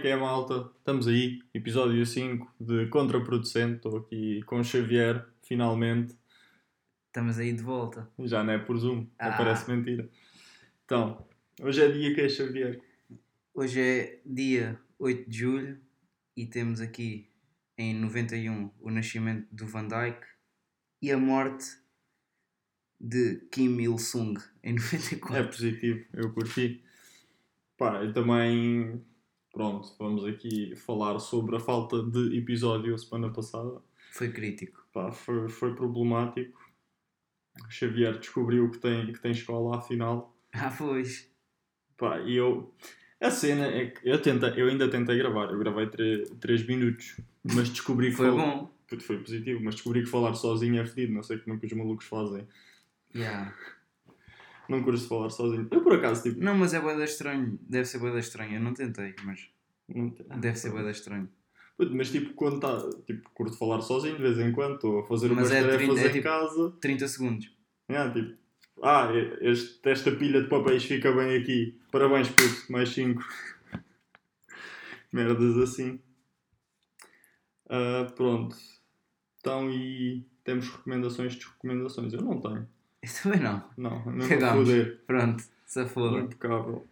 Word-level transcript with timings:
É 0.00 0.02
que 0.02 0.08
é, 0.08 0.16
malta? 0.16 0.72
Estamos 0.78 1.06
aí, 1.06 1.42
episódio 1.52 2.06
5 2.06 2.50
de 2.58 2.86
Contraproducente. 2.86 3.74
Estou 3.76 3.98
aqui 3.98 4.42
com 4.44 4.58
o 4.58 4.64
Xavier, 4.64 5.26
finalmente. 5.42 6.16
Estamos 7.08 7.38
aí 7.38 7.52
de 7.52 7.62
volta. 7.62 8.10
Já 8.20 8.42
não 8.42 8.54
é 8.54 8.58
por 8.58 8.78
Zoom, 8.78 9.06
Ah. 9.18 9.32
parece 9.36 9.70
mentira. 9.70 10.08
Então, 10.86 11.28
hoje 11.60 11.82
é 11.82 11.92
dia 11.92 12.14
que 12.14 12.22
é 12.22 12.30
Xavier. 12.30 12.80
Hoje 13.52 13.78
é 13.78 14.20
dia 14.24 14.80
8 14.98 15.28
de 15.28 15.36
julho 15.38 15.78
e 16.34 16.46
temos 16.46 16.80
aqui 16.80 17.28
em 17.76 17.94
91 17.94 18.70
o 18.80 18.90
nascimento 18.90 19.54
do 19.54 19.66
Van 19.66 19.86
Dyke 19.86 20.26
e 21.02 21.12
a 21.12 21.18
morte 21.18 21.66
de 22.98 23.46
Kim 23.52 23.78
Il-sung 23.78 24.40
em 24.64 24.72
94. 24.72 25.36
É 25.36 25.42
positivo, 25.42 26.06
eu 26.14 26.32
curti. 26.32 26.82
Pá, 27.76 28.02
e 28.02 28.12
também, 28.14 29.04
pronto, 29.52 29.94
vamos 29.98 30.24
aqui 30.24 30.74
falar 30.76 31.18
sobre 31.18 31.56
a 31.56 31.60
falta 31.60 32.02
de 32.02 32.36
episódio 32.36 32.94
a 32.94 32.98
semana 32.98 33.30
passada. 33.32 33.80
Foi 34.12 34.30
crítico. 34.30 34.84
Pá, 34.92 35.12
foi, 35.12 35.48
foi 35.48 35.74
problemático. 35.74 36.58
Xavier 37.68 38.18
descobriu 38.18 38.70
que 38.70 38.78
tem, 38.78 39.12
que 39.12 39.20
tem 39.20 39.32
escola 39.32 39.76
afinal. 39.76 40.36
Ah, 40.52 40.74
pois. 40.76 41.30
Pá, 41.96 42.20
e 42.20 42.36
eu. 42.36 42.74
A 43.20 43.30
cena 43.30 43.66
é 43.66 43.86
que 43.86 44.08
eu, 44.08 44.20
tenta, 44.20 44.48
eu 44.48 44.68
ainda 44.68 44.88
tentei 44.88 45.18
gravar, 45.18 45.50
eu 45.50 45.58
gravei 45.58 45.86
3 45.86 46.66
minutos, 46.66 47.20
mas 47.44 47.68
descobri 47.68 48.10
que 48.10 48.16
Foi 48.16 48.30
bom. 48.30 48.70
Foi 48.98 49.18
positivo, 49.18 49.60
mas 49.62 49.74
descobri 49.76 50.02
que 50.02 50.08
falar 50.08 50.34
sozinho 50.34 50.80
é 50.80 50.86
fedido, 50.86 51.12
não 51.12 51.22
sei 51.22 51.38
como 51.38 51.54
é 51.54 51.58
que 51.60 51.66
os 51.66 51.72
malucos 51.72 52.06
fazem. 52.06 52.48
Yeah. 53.14 53.54
Não 54.70 54.82
curto 54.82 55.06
falar 55.08 55.30
sozinho. 55.30 55.68
Eu 55.70 55.82
por 55.82 55.94
acaso, 55.94 56.22
tipo. 56.22 56.40
Não, 56.42 56.54
mas 56.56 56.72
é 56.72 56.80
boeda 56.80 57.04
estranho. 57.04 57.58
Deve 57.62 57.86
ser 57.86 57.98
boeda 57.98 58.18
estranho. 58.20 58.54
Eu 58.54 58.60
não 58.60 58.72
tentei, 58.72 59.14
mas 59.24 59.48
Não, 59.88 60.10
te- 60.10 60.22
deve 60.22 60.56
ser 60.58 60.70
boeda 60.70 60.90
estranho. 60.90 61.28
Puto, 61.76 61.94
Mas 61.94 62.10
tipo, 62.10 62.34
quando 62.34 62.56
está. 62.56 62.78
Tipo, 63.06 63.28
curto 63.30 63.56
falar 63.56 63.80
sozinho 63.80 64.16
de 64.16 64.22
vez 64.22 64.38
em 64.38 64.52
quando, 64.52 64.74
estou 64.76 65.00
a 65.00 65.06
fazer 65.06 65.28
Mas 65.30 65.38
umas 65.38 65.50
é 65.52 65.60
tarefas 65.62 65.86
30 65.86 66.00
é 66.00 66.06
em 66.08 66.12
tipo- 66.12 66.22
casa. 66.24 66.70
30 66.80 67.08
segundos. 67.08 67.56
É, 67.88 68.10
tipo. 68.10 68.38
Ah, 68.82 69.10
este, 69.40 69.80
esta 69.88 70.10
pilha 70.12 70.42
de 70.42 70.48
papéis 70.48 70.84
fica 70.84 71.12
bem 71.12 71.36
aqui. 71.36 71.78
Parabéns, 71.90 72.28
puto, 72.28 72.70
mais 72.72 72.88
5. 72.90 73.22
Merdas 75.12 75.56
assim. 75.58 75.98
Ah, 77.68 78.06
pronto. 78.14 78.56
Então, 79.38 79.70
e 79.70 80.24
temos 80.44 80.68
recomendações 80.68 81.34
de 81.34 81.44
recomendações. 81.46 82.12
Eu 82.12 82.22
não 82.22 82.40
tenho. 82.40 82.68
Eu 83.02 83.08
também 83.22 83.40
não. 83.40 83.64
Não, 83.76 84.12
não 84.12 84.28
Cagamos. 84.28 84.68
foder. 84.68 85.02
Pronto, 85.06 85.42
se 85.64 85.86
foda. 85.86 86.18
Impecável. 86.18 86.86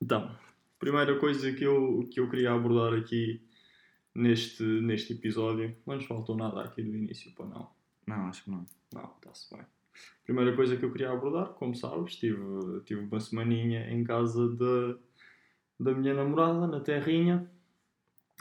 Então, 0.00 0.36
primeira 0.78 1.18
coisa 1.18 1.52
que 1.52 1.64
eu, 1.64 2.08
que 2.10 2.20
eu 2.20 2.30
queria 2.30 2.52
abordar 2.52 2.98
aqui 2.98 3.42
neste, 4.14 4.62
neste 4.62 5.12
episódio. 5.12 5.76
Não 5.86 5.96
nos 5.96 6.06
faltou 6.06 6.36
nada 6.36 6.62
aqui 6.62 6.82
do 6.82 6.96
início, 6.96 7.32
para 7.32 7.46
não. 7.46 7.70
Não, 8.06 8.26
acho 8.28 8.44
que 8.44 8.50
não. 8.50 8.64
Não, 8.92 9.14
está-se 9.16 9.54
bem. 9.54 9.64
Primeira 10.24 10.54
coisa 10.54 10.76
que 10.76 10.84
eu 10.84 10.92
queria 10.92 11.10
abordar, 11.10 11.48
como 11.54 11.74
sabes, 11.74 12.16
tive, 12.16 12.40
tive 12.84 13.00
uma 13.00 13.20
semaninha 13.20 13.90
em 13.90 14.04
casa 14.04 14.48
da, 14.54 14.98
da 15.78 15.94
minha 15.94 16.14
namorada, 16.14 16.66
na 16.66 16.80
terrinha. 16.80 17.50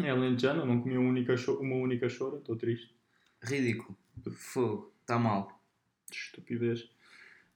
É 0.01 0.09
alentejana, 0.09 0.65
não 0.65 0.81
comi 0.81 0.97
uma 0.97 1.09
única, 1.09 1.35
uma 1.59 1.75
única 1.75 2.07
chora, 2.15 2.37
estou 2.37 2.55
triste. 2.55 2.95
Ridículo. 3.41 3.97
Fogo. 4.31 4.93
Está 5.01 5.17
mal. 5.19 5.58
Estupidez. 6.15 6.89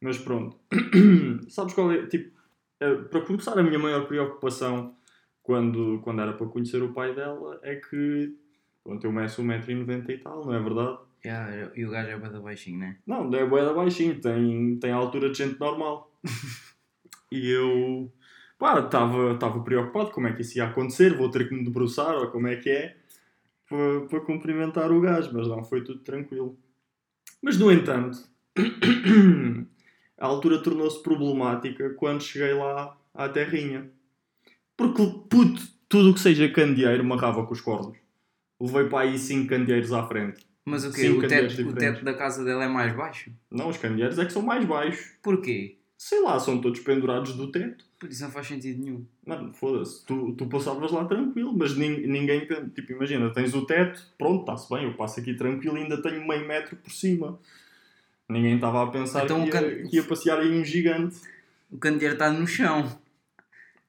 Mas 0.02 0.18
pronto. 0.18 0.58
Sabes 1.48 1.74
qual 1.74 1.92
é? 1.92 2.06
Tipo, 2.08 2.38
eh, 2.80 2.96
para 2.96 3.22
começar, 3.22 3.58
a 3.58 3.64
minha 3.64 3.80
maior 3.80 4.06
preocupação 4.08 4.96
quando, 5.42 6.02
quando 6.04 6.22
era 6.22 6.34
para 6.34 6.48
conhecer 6.48 6.82
o 6.82 6.94
pai 6.94 7.16
dela 7.16 7.60
é 7.64 7.76
que. 7.76 8.36
Pronto, 8.84 9.06
eu 9.06 9.12
meço 9.14 9.42
1,90m 9.42 10.10
e 10.10 10.18
tal, 10.18 10.46
não 10.46 10.54
é 10.54 10.60
verdade? 10.60 10.98
Yeah, 11.26 11.72
e 11.74 11.86
o 11.86 11.90
gajo 11.90 12.10
é 12.10 12.18
boeda 12.18 12.42
baixinho, 12.42 12.80
né? 12.80 12.98
Não, 13.08 13.30
não 13.30 13.40
é 13.40 13.46
boeda 13.46 13.74
baixinho, 13.74 14.20
tem, 14.20 14.78
tem 14.78 14.92
a 14.92 14.96
altura 14.96 15.30
de 15.30 15.38
gente 15.38 15.58
normal. 15.58 16.12
e 17.32 17.50
eu. 17.50 18.12
Pá, 18.60 18.80
estava 18.80 19.64
preocupado 19.64 20.12
como 20.12 20.28
é 20.28 20.34
que 20.34 20.42
isso 20.42 20.58
ia 20.58 20.66
acontecer, 20.66 21.16
vou 21.16 21.30
ter 21.30 21.48
que 21.48 21.56
me 21.56 21.64
debruçar 21.64 22.16
ou 22.16 22.30
como 22.30 22.48
é 22.48 22.58
que 22.58 22.70
é 22.70 22.98
para, 23.68 24.02
para 24.08 24.22
cumprimentar 24.22 24.92
o 24.92 25.02
gajo, 25.02 25.32
mas 25.34 25.48
não, 25.48 25.64
foi 25.64 25.84
tudo 25.84 26.00
tranquilo. 26.00 26.58
Mas 27.42 27.58
no 27.58 27.72
entanto, 27.72 28.18
a 30.18 30.26
altura 30.26 30.60
tornou-se 30.62 31.02
problemática 31.02 31.90
quando 31.92 32.22
cheguei 32.24 32.54
lá 32.54 32.96
à 33.14 33.28
terrinha. 33.30 33.90
Porque, 34.76 35.04
puto, 35.30 35.62
tudo 35.88 36.12
o 36.12 36.14
que 36.14 36.20
seja 36.20 36.50
candeeiro 36.50 37.04
marrava 37.04 37.46
com 37.46 37.54
os 37.54 37.62
cornos. 37.62 37.98
Levei 38.60 38.86
para 38.86 39.00
aí 39.10 39.18
5 39.18 39.50
candeeiros 39.50 39.92
à 39.92 40.08
frente. 40.08 40.46
Mas 40.66 40.86
o 40.86 40.94
quê? 40.94 41.02
Cinco 41.02 41.26
O 41.26 41.28
teto, 41.28 41.68
o 41.70 41.74
teto 41.74 42.06
da 42.06 42.14
casa 42.14 42.44
dela 42.44 42.64
é 42.64 42.68
mais 42.68 42.96
baixo? 42.96 43.32
Não, 43.52 43.68
os 43.70 43.78
candeeiros 43.78 44.18
é 44.18 44.26
que 44.26 44.32
são 44.32 44.42
mais 44.42 44.64
baixos. 44.66 45.12
Porquê? 45.22 45.78
Sei 45.98 46.22
lá, 46.22 46.40
são 46.40 46.60
todos 46.62 46.80
pendurados 46.80 47.34
do 47.34 47.52
teto. 47.52 47.84
Por 48.00 48.10
isso 48.10 48.24
não 48.24 48.32
faz 48.32 48.48
sentido 48.48 48.82
nenhum. 48.84 49.06
Mano, 49.26 49.54
foda-se, 49.54 50.06
tu, 50.06 50.34
tu 50.34 50.46
passavas 50.48 50.92
lá 50.92 51.06
tranquilo, 51.06 51.54
mas 51.56 51.76
nin- 51.78 52.08
ninguém, 52.08 52.48
tipo, 52.74 52.92
imagina, 52.94 53.30
tens 53.32 53.54
o 53.54 53.66
teto, 53.66 54.02
pronto, 54.18 54.42
está-se 54.42 54.70
bem, 54.74 54.86
eu 54.86 54.94
passo 54.96 55.20
aqui 55.20 55.34
tranquilo 55.34 55.78
e 55.78 55.82
ainda 55.84 56.02
tenho 56.02 56.26
meio 56.28 56.48
metro 56.48 56.76
por 56.78 56.92
cima. 56.92 57.38
Ninguém 58.30 58.56
estava 58.56 58.84
a 58.84 58.88
pensar 58.88 59.26
Então 59.26 59.40
que, 59.42 59.46
ia, 59.48 59.52
can- 59.52 59.88
que 59.90 59.96
ia 59.98 60.04
passear 60.04 60.40
aí 60.40 60.50
um 60.60 60.64
gigante. 60.64 61.18
O 61.70 61.78
candeeiro 61.78 62.14
está 62.16 62.32
no 62.32 62.48
chão. 62.48 63.00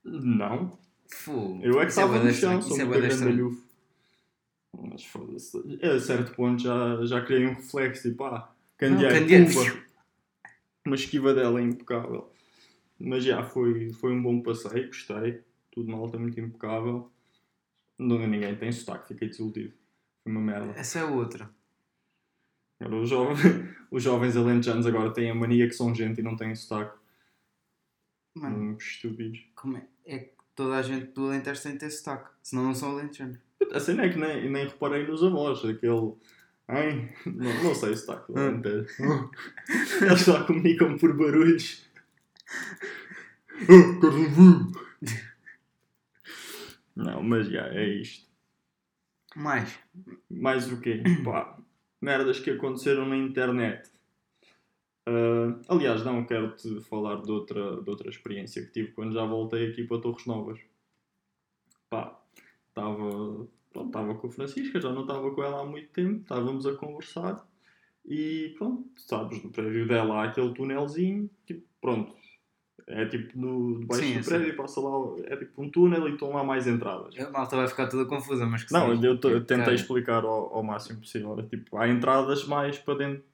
Não, 0.05 0.77
Fogo. 1.09 1.61
eu 1.63 1.81
é 1.81 1.85
que 1.85 1.91
estava 1.91 2.19
bué 2.19 2.25
no 2.25 2.33
chão, 2.33 2.61
sou 2.61 2.79
é 2.79 2.85
muito 2.85 3.01
grandalhufo. 3.01 3.65
Mas 4.77 5.05
foda-se, 5.05 5.79
a 5.83 6.01
certo 6.01 6.35
ponto 6.35 6.61
já, 6.63 7.05
já 7.07 7.25
criei 7.25 7.47
um 7.47 7.55
reflexo, 7.55 8.11
tipo, 8.11 8.25
ah, 8.25 8.53
candeeiro, 8.77 9.15
candeeiro. 9.15 9.83
Uma 10.85 10.97
esquiva 10.97 11.33
dela 11.33 11.61
é 11.61 11.63
impecável. 11.63 12.31
Mas 12.99 13.25
já, 13.25 13.43
foi, 13.43 13.93
foi 13.93 14.13
um 14.13 14.23
bom 14.23 14.41
passeio, 14.43 14.89
gostei. 14.89 15.41
Tudo 15.71 15.91
malta 15.91 16.19
muito 16.19 16.39
impecável. 16.39 17.11
Não, 17.99 18.19
ninguém 18.27 18.55
tem 18.57 18.71
sotaque, 18.73 19.09
fiquei 19.09 19.29
desiludido. 19.29 19.73
Foi 20.23 20.33
uma 20.33 20.41
merda. 20.41 20.73
Essa 20.79 20.99
é 20.99 21.05
outra. 21.05 21.49
Agora, 22.81 23.03
os, 23.03 23.09
jovens, 23.09 23.39
os 23.91 24.03
jovens 24.03 24.37
alentejanos 24.37 24.87
agora 24.87 25.13
têm 25.13 25.31
a 25.31 25.35
mania 25.35 25.67
que 25.69 25.75
são 25.75 25.95
gente 25.95 26.21
e 26.21 26.23
não 26.23 26.37
têm 26.37 26.55
sotaque. 26.55 26.99
Mano, 28.35 28.57
Hum, 28.73 28.77
estúpidos. 28.77 29.41
como 29.55 29.77
é? 29.77 29.87
É 30.05 30.19
que 30.19 30.35
toda 30.57 30.77
a 30.77 30.83
gente 30.83 31.07
do 31.13 31.27
Alentejo 31.29 31.63
tem 31.63 31.73
que 31.73 31.79
ter 31.79 31.91
sotaque. 31.91 32.31
Senão 32.43 32.65
não 32.65 32.75
são 32.75 32.91
alentejanos. 32.91 33.39
A 33.73 33.79
cena 33.81 34.05
é 34.05 34.09
que 34.09 34.19
nem, 34.19 34.51
nem 34.51 34.67
reparei 34.67 35.07
nos 35.07 35.23
avós, 35.23 35.65
aquele. 35.65 36.15
Ai, 36.67 37.15
não, 37.27 37.63
não 37.65 37.75
sei 37.75 37.91
o 37.91 37.97
sotaque 37.97 38.33
do 38.33 38.39
Hum. 38.39 38.49
Alentejo. 38.49 38.87
Eles 40.05 40.21
só 40.23 40.45
comunicam 40.45 40.99
por 40.99 41.17
barulhos. 41.17 41.87
Ah. 43.63 44.81
Não, 46.97 47.23
mas 47.23 47.49
já, 47.49 47.67
é 47.69 47.87
isto. 48.01 48.29
Mais. 49.37 49.79
Mais 50.31 50.71
o 50.73 50.81
quê? 50.81 51.03
Pá, 51.25 51.59
merdas 52.05 52.39
que 52.39 52.51
aconteceram 52.51 53.07
na 53.09 53.17
internet. 53.17 53.91
Ah, 55.07 55.59
aliás, 55.69 56.05
não, 56.05 56.25
quero-te 56.25 56.81
falar 56.83 57.23
de 57.23 57.31
outra, 57.31 57.83
de 57.83 57.91
outra 57.91 58.09
experiência 58.09 58.65
que 58.65 58.73
tive 58.73 58.93
quando 58.93 59.15
já 59.15 59.25
voltei 59.25 59.71
aqui 59.71 59.85
para 59.85 60.01
Torres 60.01 60.27
Novas. 60.27 60.61
Pá, 61.91 62.21
estava 62.69 63.49
estava 63.75 64.15
com 64.15 64.29
a 64.29 64.31
Francisca, 64.31 64.81
já 64.81 64.93
não 64.93 65.03
estava 65.03 65.31
com 65.35 65.43
ela 65.43 65.63
há 65.63 65.65
muito 65.65 65.89
tempo, 65.89 66.23
estávamos 66.23 66.65
a 66.67 66.75
conversar 66.77 67.45
e 68.07 68.55
pronto, 68.57 68.89
sabes, 68.97 69.43
no 69.43 69.51
prédio 69.51 69.89
dela 69.89 70.17
há 70.17 70.25
aquele 70.25 70.55
tunelzinho, 70.55 71.29
tipo, 71.47 71.67
pronto, 71.81 72.15
é 72.87 73.07
tipo 73.07 73.39
no, 73.39 73.81
debaixo 73.81 74.05
Sim, 74.05 74.19
do 74.19 74.25
prédio, 74.25 74.57
passa 74.57 74.81
lá, 74.81 74.91
é 75.25 75.37
tipo 75.37 75.63
um 75.63 75.71
túnel 75.71 76.09
e 76.09 76.13
estão 76.13 76.31
lá 76.31 76.45
mais 76.45 76.67
entradas. 76.67 77.19
A 77.19 77.31
malta 77.31 77.57
vai 77.57 77.67
ficar 77.69 77.87
toda 77.89 78.05
confusa, 78.05 78.45
mas 78.47 78.65
que 78.65 78.73
Não, 78.73 78.93
eu, 79.03 79.19
to- 79.19 79.31
eu 79.31 79.41
tentei 79.41 79.65
Cara, 79.65 79.75
explicar 79.75 80.25
ao, 80.25 80.55
ao 80.55 80.63
máximo 80.63 81.01
possível. 81.01 81.37
Tipo, 81.49 81.79
há 81.79 81.89
entradas 81.89 82.47
mais 82.47 82.79
para 82.79 82.95
dentro, 82.95 83.25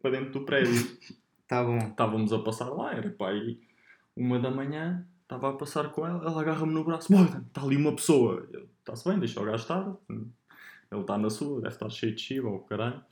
para 0.00 0.10
dentro 0.12 0.32
do 0.32 0.40
prédio. 0.44 0.72
Tá 1.48 1.62
bom. 1.62 1.76
Estávamos 1.76 2.32
a 2.32 2.38
passar 2.38 2.70
lá, 2.70 2.94
era 2.94 3.10
pá, 3.10 3.28
aí 3.28 3.60
uma 4.16 4.38
da 4.38 4.50
manhã, 4.50 5.06
estava 5.22 5.50
a 5.50 5.52
passar 5.52 5.90
com 5.90 6.06
ela, 6.06 6.24
ela 6.24 6.40
agarra-me 6.40 6.72
no 6.72 6.82
braço, 6.82 7.12
Morgan, 7.12 7.44
está 7.46 7.60
ali 7.60 7.76
uma 7.76 7.94
pessoa. 7.94 8.48
Está-se 8.78 9.06
bem, 9.06 9.18
deixa 9.18 9.38
o 9.38 9.44
gajo 9.44 9.56
estar. 9.62 9.94
Ele 10.08 11.00
está 11.00 11.18
na 11.18 11.28
sua, 11.28 11.60
deve 11.60 11.74
estar 11.74 11.90
cheio 11.90 12.14
de 12.14 12.22
chiva 12.22 12.48
ou 12.48 12.60
caralho. 12.60 13.02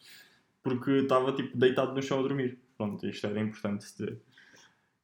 Porque 0.63 0.91
estava 0.91 1.33
tipo 1.33 1.55
deitado 1.55 1.93
no 1.95 2.01
chão 2.01 2.21
a 2.21 2.23
dormir. 2.23 2.59
Pronto, 2.79 3.07
isto 3.07 3.27
era 3.27 3.39
importante 3.41 3.85
se 3.85 3.99
dizer. 3.99 4.19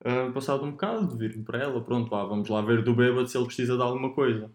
Ah, 0.04 0.30
passado 0.32 0.64
um 0.64 0.72
bocado, 0.72 1.16
vir-me 1.16 1.42
para 1.42 1.62
ela, 1.62 1.80
pronto, 1.80 2.10
vá, 2.10 2.24
vamos 2.24 2.48
lá 2.48 2.60
ver 2.60 2.82
do 2.82 2.94
bêbado 2.94 3.26
se 3.26 3.36
ele 3.36 3.46
precisa 3.46 3.76
de 3.76 3.82
alguma 3.82 4.12
coisa. 4.12 4.50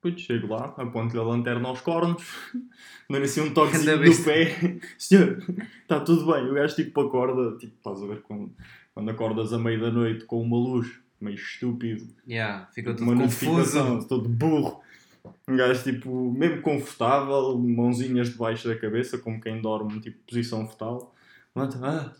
Putz, 0.00 0.22
chego 0.22 0.48
lá, 0.48 0.74
aponto-lhe 0.76 1.20
a 1.20 1.24
lanterna 1.24 1.68
aos 1.68 1.80
cornos, 1.80 2.22
dou-lhe 3.08 3.24
assim 3.24 3.40
um 3.40 3.54
toquezinho 3.54 3.96
no 3.98 4.24
pé. 4.24 4.78
Senhor, 4.98 5.38
está 5.82 6.00
tudo 6.00 6.30
bem. 6.32 6.48
O 6.50 6.54
gajo 6.54 6.76
tipo 6.76 7.00
acorda, 7.00 7.56
tipo, 7.56 7.74
estás 7.76 8.02
a 8.02 8.06
ver 8.06 8.22
quando, 8.22 8.52
quando 8.94 9.10
acordas 9.10 9.52
à 9.52 9.58
meia 9.58 9.78
da 9.78 9.90
noite 9.90 10.24
com 10.24 10.40
uma 10.42 10.56
luz 10.56 11.00
meio 11.20 11.36
estúpido. 11.36 12.06
Yeah, 12.28 12.68
ficou 12.72 12.94
tudo 12.94 13.10
uma 13.10 13.22
confuso. 13.22 14.06
todo 14.06 14.28
burro. 14.28 14.80
Um 15.48 15.56
gajo, 15.56 15.82
tipo, 15.82 16.32
mesmo 16.32 16.62
confortável, 16.62 17.58
mãozinhas 17.58 18.30
debaixo 18.30 18.68
da 18.68 18.76
cabeça, 18.76 19.18
como 19.18 19.40
quem 19.40 19.60
dorme, 19.60 20.00
tipo, 20.00 20.18
posição 20.26 20.68
fetal. 20.68 21.14
Levanta, 21.54 21.80
ah, 21.82 22.14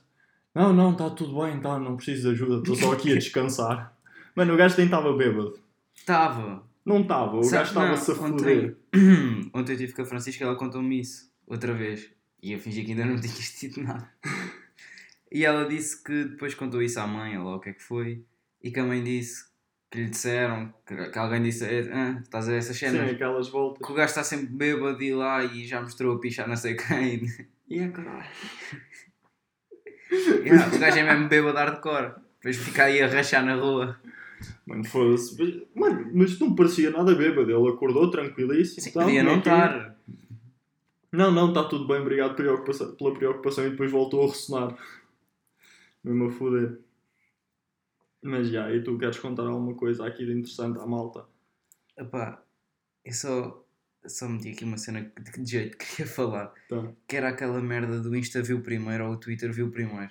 não, 0.57 0.73
não, 0.73 0.93
está 0.93 1.11
tudo 1.11 1.41
bem, 1.45 1.61
tá, 1.61 1.79
não 1.79 1.97
preciso 1.97 2.23
de 2.29 2.35
ajuda, 2.35 2.57
estou 2.59 2.75
só 2.75 2.93
aqui 2.93 3.13
a 3.13 3.15
descansar. 3.19 3.97
Mano, 4.35 4.55
o 4.55 4.57
gajo 4.57 4.75
nem 4.77 4.87
estava 4.87 5.17
bêbado. 5.17 5.59
Estava. 5.95 6.65
Não 6.85 7.01
estava, 7.03 7.37
o 7.37 7.43
Sabe- 7.45 7.57
gajo 7.59 7.69
estava-se 7.71 8.11
a 8.11 8.15
foder. 8.15 8.77
Ontem, 8.95 9.51
ontem 9.55 9.73
eu 9.73 9.77
estive 9.77 9.93
com 9.93 10.03
a 10.03 10.07
Francisca 10.07 10.45
e 10.45 10.47
ela 10.47 10.57
contou-me 10.57 11.01
isso. 11.01 11.31
Outra 11.47 11.73
vez. 11.73 12.11
E 12.43 12.53
eu 12.53 12.59
fingi 12.59 12.85
que 12.85 12.91
ainda 12.93 13.05
não 13.05 13.19
tinha 13.21 13.33
tido 13.35 13.83
nada. 13.83 14.09
E 15.33 15.45
ela 15.45 15.69
disse 15.69 16.03
que 16.03 16.25
depois 16.25 16.55
contou 16.55 16.81
isso 16.83 17.01
à 17.01 17.07
mãe, 17.07 17.37
ou 17.39 17.57
o 17.57 17.61
que 17.61 17.71
é 17.71 17.73
que 17.73 17.83
foi. 17.83 18.25
E 18.63 18.71
que 18.71 18.79
a 18.81 18.85
mãe 18.85 19.03
disse 19.03 19.47
que 19.91 19.99
lhe 20.03 20.11
disseram, 20.11 20.73
que, 20.87 20.95
que 21.11 21.19
alguém 21.19 21.43
disse, 21.43 21.65
ah, 21.93 22.21
estás 22.23 22.47
a 22.49 22.53
ver 22.53 22.59
essas 22.59 22.77
Sim, 22.77 22.91
cenas? 22.91 23.11
aquelas 23.11 23.49
voltas. 23.49 23.85
Que 23.87 23.93
o 23.93 23.95
gajo 23.97 24.09
está 24.11 24.23
sempre 24.25 24.47
bêbado 24.47 25.03
e 25.03 25.13
lá 25.15 25.45
e 25.45 25.65
já 25.67 25.81
mostrou 25.81 26.17
a 26.17 26.21
pichar 26.21 26.49
não 26.49 26.57
sei 26.57 26.75
quem. 26.75 27.27
E 27.69 27.81
é 27.81 27.89
caralho. 27.89 28.25
Yeah, 30.11 30.75
o 30.75 30.79
gajo 30.79 30.99
é 30.99 31.03
mesmo 31.03 31.29
bêbado 31.29 31.59
hardcore. 31.59 32.15
Depois 32.39 32.57
fica 32.57 32.85
aí 32.85 33.03
a 33.03 33.09
rachar 33.09 33.45
na 33.45 33.55
rua. 33.57 33.99
Mano, 34.67 34.85
foda-se. 34.85 35.37
Mas- 35.43 35.63
Mano, 35.75 36.11
mas 36.15 36.39
não 36.39 36.55
parecia 36.55 36.91
nada 36.91 37.15
bêbado. 37.15 37.51
Ele 37.51 37.69
acordou 37.69 38.11
tranquilíssimo. 38.11 38.81
Sim, 38.83 38.93
tal, 38.93 39.05
podia 39.05 39.23
não 39.23 39.39
estar. 39.39 39.97
Não, 41.13 41.31
não, 41.31 41.49
está 41.49 41.65
tudo 41.65 41.87
bem, 41.87 42.01
obrigado 42.01 42.35
preocupação- 42.37 42.95
pela 42.95 43.15
preocupação 43.15 43.67
e 43.67 43.71
depois 43.71 43.91
voltou 43.91 44.25
a 44.25 44.29
ressonar. 44.29 44.77
Mesmo 46.05 46.27
a 46.27 46.31
foder. 46.31 46.79
Mas 48.23 48.49
já, 48.49 48.73
e 48.73 48.83
tu 48.83 48.99
queres 48.99 49.19
contar 49.19 49.45
alguma 49.47 49.75
coisa 49.75 50.07
aqui 50.07 50.25
de 50.27 50.33
interessante 50.33 50.79
à 50.79 50.87
malta? 50.87 51.25
Epá, 51.97 52.43
eu 53.05 53.13
só, 53.13 53.65
só 54.09 54.29
meti 54.29 54.51
aqui 54.51 54.65
uma 54.65 54.77
cena 54.79 55.03
que 55.05 55.23
de 55.23 55.31
que 55.33 55.45
jeito 55.45 55.77
queria 55.79 56.07
falar. 56.13 56.53
Tá. 56.69 56.91
Que 57.09 57.17
era 57.17 57.29
aquela 57.29 57.61
merda 57.61 58.01
do 58.01 58.15
Insta 58.17 58.43
viu 58.43 58.61
primeiro 58.61 59.07
ou 59.07 59.13
o 59.13 59.17
Twitter 59.17 59.53
viu 59.53 59.71
primeiro. 59.71 60.11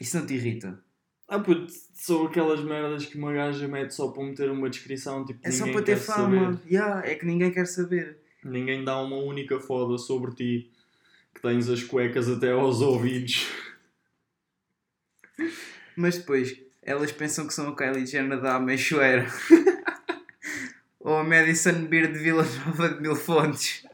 Isso 0.00 0.18
não 0.18 0.26
te 0.26 0.34
irrita? 0.34 0.78
Ah, 1.26 1.38
puto, 1.38 1.70
são 1.92 2.26
aquelas 2.26 2.62
merdas 2.64 3.04
que 3.04 3.18
uma 3.18 3.32
gaja 3.32 3.68
mete 3.68 3.90
só 3.92 4.08
para 4.08 4.24
meter 4.24 4.50
uma 4.50 4.70
descrição, 4.70 5.26
tipo, 5.26 5.40
É 5.42 5.50
só 5.50 5.70
para 5.70 5.82
ter 5.82 5.96
fama. 5.96 6.52
saber. 6.54 6.66
Yeah, 6.72 7.06
é 7.06 7.14
que 7.16 7.26
ninguém 7.26 7.50
quer 7.50 7.66
saber. 7.66 8.18
Ninguém 8.42 8.82
dá 8.84 8.98
uma 9.02 9.16
única 9.16 9.60
foda 9.60 9.98
sobre 9.98 10.34
ti, 10.34 10.70
que 11.34 11.42
tens 11.42 11.68
as 11.68 11.82
cuecas 11.82 12.28
até 12.30 12.52
aos 12.52 12.80
ouvidos. 12.80 13.46
Mas 15.96 16.16
depois, 16.16 16.56
elas 16.82 17.12
pensam 17.12 17.46
que 17.46 17.52
são 17.52 17.68
a 17.68 17.76
Kylie 17.76 18.06
Jenner 18.06 18.40
da 18.40 18.54
Ameixoeira. 18.56 19.26
ou 21.00 21.16
a 21.16 21.24
Madison 21.24 21.84
Beer 21.86 22.12
de 22.12 22.18
Vila 22.18 22.44
Nova 22.66 22.88
de 22.88 23.00
Mil 23.00 23.14
Fontes. 23.16 23.84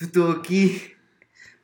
Estou 0.00 0.32
aqui 0.32 0.94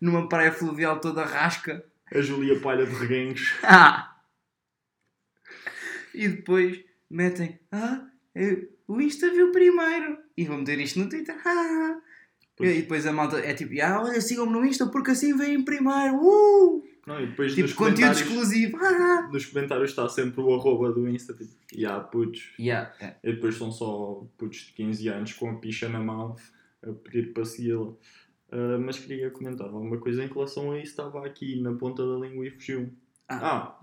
numa 0.00 0.28
praia 0.28 0.52
fluvial 0.52 1.00
toda 1.00 1.24
rasca. 1.24 1.84
A 2.12 2.20
Julia 2.20 2.58
Palha 2.60 2.86
de 2.86 2.94
Reguengos. 2.94 3.54
Ah! 3.62 4.16
E 6.14 6.28
depois 6.28 6.80
metem, 7.10 7.58
ah, 7.70 8.06
eu- 8.34 8.68
o 8.86 9.00
Insta 9.00 9.30
viu 9.30 9.52
primeiro. 9.52 10.18
E 10.36 10.44
vão 10.44 10.58
meter 10.58 10.78
isto 10.80 10.98
no 10.98 11.08
Twitter. 11.08 11.36
Ah! 11.44 11.98
Pois. 12.56 12.70
E 12.76 12.80
depois 12.82 13.06
a 13.06 13.12
malta 13.12 13.38
é 13.38 13.54
tipo, 13.54 13.74
ah, 13.82 14.02
olha, 14.02 14.20
sigam-me 14.20 14.52
no 14.52 14.64
Insta 14.64 14.86
porque 14.90 15.10
assim 15.12 15.36
vem 15.36 15.62
primeiro. 15.64 16.16
Uh! 16.16 16.82
Não, 17.08 17.18
e 17.22 17.26
depois 17.26 17.54
Tipo, 17.54 17.68
conteúdo 17.74 17.96
comentários, 17.96 18.20
exclusivo. 18.20 18.78
Nos 19.32 19.46
comentários 19.46 19.90
está 19.90 20.06
sempre 20.10 20.42
o 20.42 20.54
arroba 20.54 20.92
do 20.92 21.08
Insta, 21.08 21.32
tipo, 21.32 21.50
e 21.74 21.86
há 21.86 21.98
putos. 21.98 22.52
Yeah. 22.60 22.92
E 23.24 23.32
depois 23.32 23.54
são 23.54 23.72
só 23.72 24.26
putos 24.36 24.58
de 24.58 24.72
15 24.74 25.08
anos 25.08 25.32
com 25.32 25.50
a 25.50 25.54
picha 25.54 25.88
na 25.88 26.00
mão 26.00 26.36
a 26.82 26.92
pedir 26.92 27.32
para 27.32 27.46
segui-la. 27.46 27.94
Ah, 28.52 28.78
mas 28.78 28.98
queria 28.98 29.30
comentar 29.30 29.68
alguma 29.68 29.96
coisa 29.96 30.22
em 30.22 30.26
relação 30.26 30.72
a 30.72 30.78
isso. 30.78 30.90
Estava 30.90 31.24
aqui 31.24 31.58
na 31.60 31.72
ponta 31.72 32.06
da 32.06 32.26
língua 32.26 32.46
e 32.46 32.50
fugiu. 32.50 32.92
Ah. 33.26 33.40
Ah, 33.42 33.80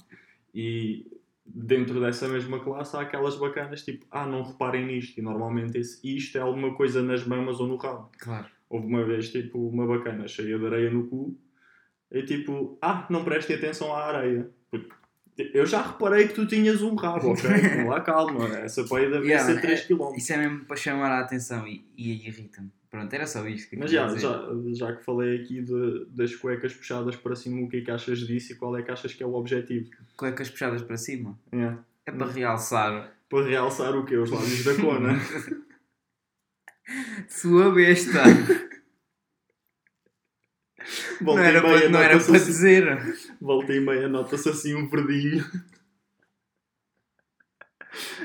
e 0.54 1.07
dentro 1.44 2.00
dessa 2.00 2.28
mesma 2.28 2.60
classe 2.60 2.95
há 2.95 3.01
aquelas 3.01 3.36
bacanas 3.38 3.83
tipo, 3.83 4.06
ah, 4.12 4.28
não 4.28 4.44
reparem 4.44 4.86
nisto. 4.86 5.18
E 5.18 5.21
normalmente 5.24 5.80
esse 5.80 6.00
isto 6.16 6.38
é 6.38 6.42
alguma 6.42 6.75
coisa 6.75 7.01
nas 7.01 7.25
mamas 7.25 7.60
ou 7.60 7.68
no 7.68 7.75
rabo. 7.75 8.12
Claro. 8.19 8.48
Houve 8.69 8.86
uma 8.86 9.04
vez 9.04 9.31
tipo 9.31 9.68
uma 9.68 9.88
bacana 9.88 10.28
cheia 10.28 10.60
de 10.60 10.66
areia 10.66 10.92
no 10.92 11.07
cu. 11.07 11.36
E 12.12 12.24
tipo, 12.24 12.78
ah, 12.81 13.06
não 13.10 13.24
prestem 13.24 13.56
atenção 13.56 13.94
à 13.94 14.06
areia. 14.06 14.50
Porque 14.69 14.90
Eu 15.54 15.66
já 15.66 15.81
reparei 15.81 16.28
que 16.28 16.34
tu 16.34 16.46
tinhas 16.46 16.81
um 16.81 16.96
rabo, 16.96 17.31
ok? 17.31 17.44
Então 17.50 17.88
lá 17.88 18.00
calma, 18.02 18.48
essa 18.57 18.84
peida 18.86 19.18
devia 19.19 19.34
Yeah, 19.36 19.54
ser 19.54 19.62
3 19.62 19.80
é- 19.81 19.84
km. 19.88 20.16
Isso 20.16 20.34
é 20.34 20.38
mesmo 20.38 20.66
para 20.66 20.78
chamar 20.78 21.12
a 21.12 21.19
atenção 21.19 21.68
e, 21.68 21.86
e 21.98 22.28
irrita-me. 22.28 22.72
Pronto, 22.90 23.13
era 23.13 23.28
só 23.28 23.46
isto 23.46 23.69
que 23.69 23.75
Mas 23.75 23.92
já, 23.92 24.06
dizer. 24.07 24.19
já, 24.22 24.42
já 24.74 24.96
que 24.96 25.04
falei 25.04 25.42
aqui 25.42 25.62
de- 25.62 26.06
das 26.12 26.34
cuecas 26.36 26.74
puxadas 26.74 27.18
para 27.18 27.36
cima, 27.36 27.62
o 27.62 27.68
que 27.68 27.78
é 27.78 27.81
que 27.81 27.92
achas 27.92 28.19
disso 28.19 28.54
e 28.54 28.56
qual 28.56 28.78
é 28.78 28.81
que 28.84 28.90
achas 28.92 29.13
que 29.13 29.22
é 29.22 29.25
o 29.25 29.34
objetivo? 29.34 29.90
Cuecas 30.16 30.50
puxadas 30.50 30.81
para 30.81 30.96
cima. 30.96 31.38
É. 31.52 31.74
É 32.06 32.12
para 32.12 32.28
realçar. 32.31 33.12
Para 33.28 33.44
realçar 33.46 33.94
o 33.98 34.06
quê? 34.06 34.16
Os 34.16 34.30
lábios 34.31 34.63
da 34.63 34.75
cona. 34.75 35.10
Sua 37.28 37.72
besta. 37.74 38.22
Não 41.21 41.25
Volta 41.33 41.41
era 41.41 41.57
e 41.59 41.62
meia 41.62 41.79
para, 41.79 41.89
não 41.89 42.00
era 42.00 42.09
para 42.19 42.35
assim, 42.38 42.45
dizer. 42.45 43.17
volta 43.41 43.73
e 43.73 43.79
meia 43.79 44.07
nota-se 44.07 44.50
assim 44.50 44.75
um 44.75 44.88
verdinho. 44.89 45.44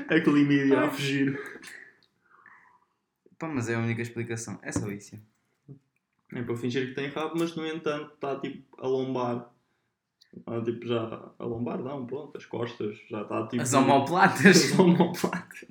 Aquele 0.09 0.45
mídia 0.45 0.81
a 0.81 0.91
fugir. 0.91 1.39
Pá, 3.39 3.49
mas 3.49 3.69
é 3.69 3.75
a 3.75 3.79
única 3.79 4.03
explicação. 4.03 4.59
É 4.63 4.73
só 4.73 4.91
isso. 4.91 5.19
É 6.33 6.43
para 6.43 6.57
fingir 6.57 6.89
que 6.89 6.95
tem 6.95 7.09
rabo, 7.09 7.35
mas 7.39 7.55
no 7.57 7.67
entanto 7.67 8.13
está 8.15 8.39
tipo 8.39 8.65
a 8.83 8.87
lombar. 8.87 9.51
Ah, 10.47 10.61
tipo 10.65 10.87
já 10.87 11.33
a 11.39 11.45
lombar 11.45 11.79
não, 11.79 12.07
pronto, 12.07 12.37
as 12.37 12.45
costas 12.47 12.97
já 13.09 13.23
está 13.23 13.47
tipo. 13.47 13.63
As 13.63 13.73
omoplatas. 13.75 14.47
As 14.73 14.79
omoplatas. 14.79 15.65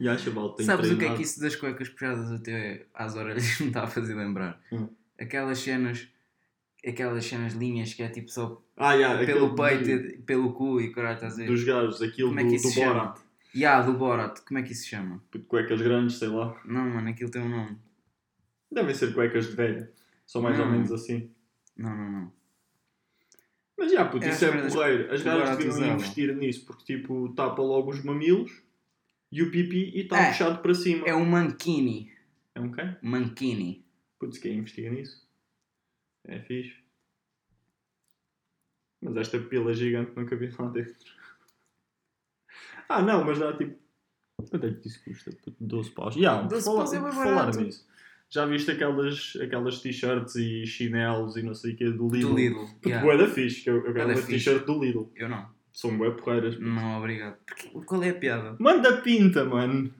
E 0.00 0.08
a 0.08 0.16
chaval 0.18 0.54
tem 0.54 0.64
Sabes 0.66 0.86
o 0.86 0.88
que 0.90 0.94
é 0.94 0.96
treinado. 0.98 1.16
que 1.18 1.22
isso 1.24 1.40
das 1.40 1.54
cuecas 1.56 1.88
puxadas 1.88 2.30
até 2.32 2.86
às 2.94 3.14
orelhas 3.14 3.58
me 3.60 3.68
está 3.68 3.84
a 3.84 3.86
fazer 3.86 4.14
lembrar? 4.14 4.60
Hum. 4.72 4.88
Aquelas 5.20 5.58
cenas, 5.58 6.08
aquelas 6.86 7.24
cenas 7.24 7.52
linhas 7.54 7.94
que 7.94 8.02
é 8.02 8.08
tipo 8.08 8.30
só 8.30 8.62
Ah, 8.76 8.94
yeah, 8.94 9.24
pelo 9.24 9.54
peito, 9.54 9.84
do- 9.84 9.90
e 9.90 10.18
pelo 10.18 10.52
cu 10.52 10.80
e 10.80 10.92
caralho, 10.92 11.14
estás 11.14 11.34
a 11.34 11.36
ver? 11.38 11.46
dos 11.46 11.62
gajos, 11.64 12.02
aquilo 12.02 12.28
Como 12.28 12.40
é 12.40 12.44
do, 12.44 12.48
que 12.50 12.56
isso 12.56 12.68
do 12.68 12.74
chama? 12.74 12.94
Borat. 13.04 13.20
Ya, 13.54 13.82
do 13.82 13.92
Borat, 13.92 14.40
como 14.40 14.58
é 14.58 14.62
que 14.62 14.72
isso 14.72 14.82
se 14.82 14.88
chama? 14.88 15.22
De 15.32 15.38
Cuecas 15.40 15.80
grandes, 15.82 16.16
sei 16.16 16.28
lá. 16.28 16.58
Não, 16.64 16.88
mano, 16.88 17.08
aquilo 17.10 17.30
tem 17.30 17.42
um 17.42 17.48
nome. 17.50 17.76
Devem 18.70 18.94
ser 18.94 19.12
cuecas 19.12 19.48
de 19.48 19.54
velha. 19.54 19.92
São 20.26 20.40
mais 20.40 20.58
ou 20.58 20.64
Não. 20.64 20.72
menos 20.72 20.90
assim. 20.90 21.30
Não, 21.76 21.94
não, 21.94 22.10
não. 22.10 22.32
Mas 23.76 23.92
já, 23.92 24.04
puto, 24.06 24.24
É 24.24 24.30
isso 24.30 24.46
as 24.46 24.54
é 24.54 24.68
porreiro. 24.68 25.12
As 25.12 25.22
gajas 25.22 25.58
deviam 25.58 25.94
investir 25.94 26.34
nisso, 26.34 26.64
porque 26.64 26.84
tipo, 26.96 27.28
tapa 27.34 27.60
logo 27.60 27.90
os 27.90 28.02
mamilos 28.02 28.62
e 29.30 29.42
o 29.42 29.50
pipi 29.50 29.90
e 29.94 30.00
está 30.02 30.18
É. 30.18 30.28
puxado 30.28 30.60
para 30.62 30.72
cima. 30.74 31.06
É 31.06 31.14
um 31.14 31.24
mankini. 31.26 32.10
É 32.54 32.60
um 32.60 32.70
quê? 32.72 32.82
Mankini. 33.02 33.81
Putz, 34.22 34.38
quem 34.38 34.58
investiga 34.58 34.88
nisso? 34.88 35.28
É 36.28 36.38
fixe. 36.38 36.76
Mas 39.02 39.16
esta 39.16 39.40
pila 39.40 39.74
gigante 39.74 40.12
nunca 40.14 40.36
vi 40.36 40.48
lá 40.56 40.68
dentro. 40.68 41.12
Ah, 42.88 43.02
não, 43.02 43.24
mas 43.24 43.40
dá 43.40 43.52
tipo. 43.56 43.76
Quanto 44.48 44.64
é 44.64 44.74
que 44.74 44.86
isso 44.86 45.02
custa? 45.02 45.32
Puto, 45.32 45.56
12 45.58 45.90
paus. 45.90 46.14
Yeah, 46.14 46.46
12 46.46 46.64
por 46.64 46.70
falar, 46.70 46.78
paus 46.78 46.92
é 46.92 47.00
por 47.00 47.12
falar 47.12 47.34
barato. 47.34 47.60
nisso. 47.62 47.88
Já 48.30 48.46
viste 48.46 48.70
aquelas, 48.70 49.36
aquelas 49.42 49.80
t-shirts 49.80 50.36
e 50.36 50.66
chinelos 50.66 51.36
e 51.36 51.42
não 51.42 51.54
sei 51.54 51.72
o 51.72 51.76
que 51.76 51.90
do 51.90 52.08
Lidl? 52.08 52.28
Do 52.28 52.36
Lidl. 52.36 52.66
Puto, 52.66 52.88
ya. 52.88 53.00
bué 53.00 53.16
da 53.16 53.26
fixe, 53.26 53.62
que 53.62 53.70
eu, 53.70 53.84
eu 53.84 53.92
quero 53.92 54.08
uma 54.12 54.22
t-shirt 54.22 54.64
do 54.64 54.84
Lidl. 54.84 55.10
Eu 55.16 55.28
não. 55.28 55.50
São 55.72 55.98
bué 55.98 56.12
porreiras. 56.12 56.60
Não, 56.60 56.98
obrigado. 56.98 57.38
Porque, 57.44 57.70
qual 57.84 58.00
é 58.04 58.10
a 58.10 58.14
piada? 58.14 58.54
Manda 58.60 59.02
pinta, 59.02 59.44
mano. 59.44 59.92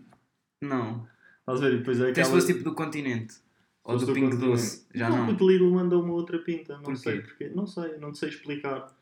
Não. 0.61 1.09
Estás 1.41 1.61
a 1.61 1.69
ver? 1.69 1.79
Depois 1.79 1.99
é 1.99 2.11
aquela... 2.11 2.25
se 2.25 2.33
fosse 2.33 2.52
tipo 2.52 2.62
do 2.62 2.73
continente. 2.73 3.41
Ou 3.85 3.97
do 3.97 4.07
Pingo 4.12 4.31
Continente. 4.31 4.51
Doce. 4.53 4.87
Já 4.95 5.11
não. 5.11 5.19
não. 5.19 5.27
Puto, 5.27 5.49
Lidl 5.49 5.71
manda 5.71 5.99
uma 5.99 6.12
outra 6.12 6.39
pinta. 6.39 6.75
Não 6.77 6.83
Porquê? 6.85 6.99
sei 6.99 7.21
porquê. 7.21 7.49
Não 7.49 7.67
sei, 7.67 7.99
não 7.99 8.15
sei 8.15 8.29
explicar. 8.29 8.97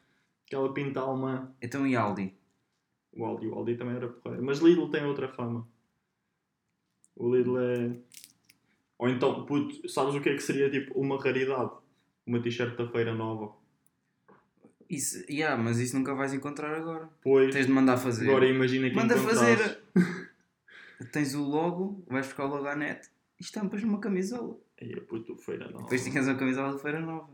Aquela 0.47 0.73
pinta 0.73 1.01
alemã. 1.01 1.53
Então 1.61 1.87
e 1.87 1.95
Aldi? 1.95 2.35
O 3.13 3.25
Aldi, 3.25 3.47
o 3.49 3.55
Aldi 3.55 3.77
também 3.77 3.97
era 3.97 4.09
porreiro. 4.09 4.45
Mas 4.45 4.59
Lidl 4.59 4.89
tem 4.89 5.05
outra 5.05 5.29
fama. 5.29 5.67
O 7.15 7.35
Lidl 7.35 7.59
é. 7.59 7.97
Ou 8.99 9.09
então, 9.09 9.45
puto, 9.47 9.89
sabes 9.89 10.15
o 10.15 10.21
que 10.21 10.29
é 10.31 10.35
que 10.35 10.43
seria 10.43 10.71
tipo 10.71 10.99
uma 10.99 11.21
raridade? 11.23 11.71
Uma 12.27 12.41
t-shirt 12.41 12.77
da 12.77 12.89
feira 12.89 13.15
nova. 13.15 13.53
Isso, 14.89 15.25
yeah, 15.31 15.61
mas 15.63 15.79
isso 15.79 15.97
nunca 15.97 16.15
vais 16.15 16.35
encontrar 16.35 16.75
agora. 16.75 17.09
Pois, 17.23 17.55
Tens 17.55 17.67
de 17.67 17.73
mandar 17.73 17.97
fazer. 17.97 18.29
agora 18.29 18.47
imagina 18.47 18.91
que 18.91 18.97
Manda 18.97 19.17
fazer. 19.17 19.81
Tens 21.13 21.35
o 21.35 21.43
logo, 21.43 22.05
vais 22.09 22.27
buscar 22.27 22.45
o 22.47 22.49
logo 22.49 22.67
à 22.67 22.75
net 22.75 23.09
e 23.39 23.43
estampas 23.45 23.83
numa 23.83 24.01
camisola. 24.01 24.59
Aí, 24.81 24.99
puto, 25.03 25.37
feira 25.37 25.67
nova. 25.71 25.83
Depois 25.85 26.05
tinhas 26.05 26.27
uma 26.27 26.37
camisola 26.37 26.75
de 26.75 26.81
Feira 26.83 27.01
Nova. 27.01 27.29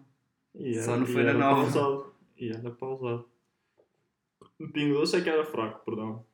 E 0.54 0.74
só 0.82 0.96
no 0.96 1.06
Feira 1.06 1.32
Nova. 1.34 1.62
Pausado. 1.62 2.14
E 2.36 2.50
era 2.50 2.70
pausado. 2.70 3.28
Pingo 4.72 4.94
Doce 4.94 5.16
é 5.16 5.20
que 5.20 5.28
era 5.28 5.44
fraco, 5.44 5.84
perdão. 5.84 6.24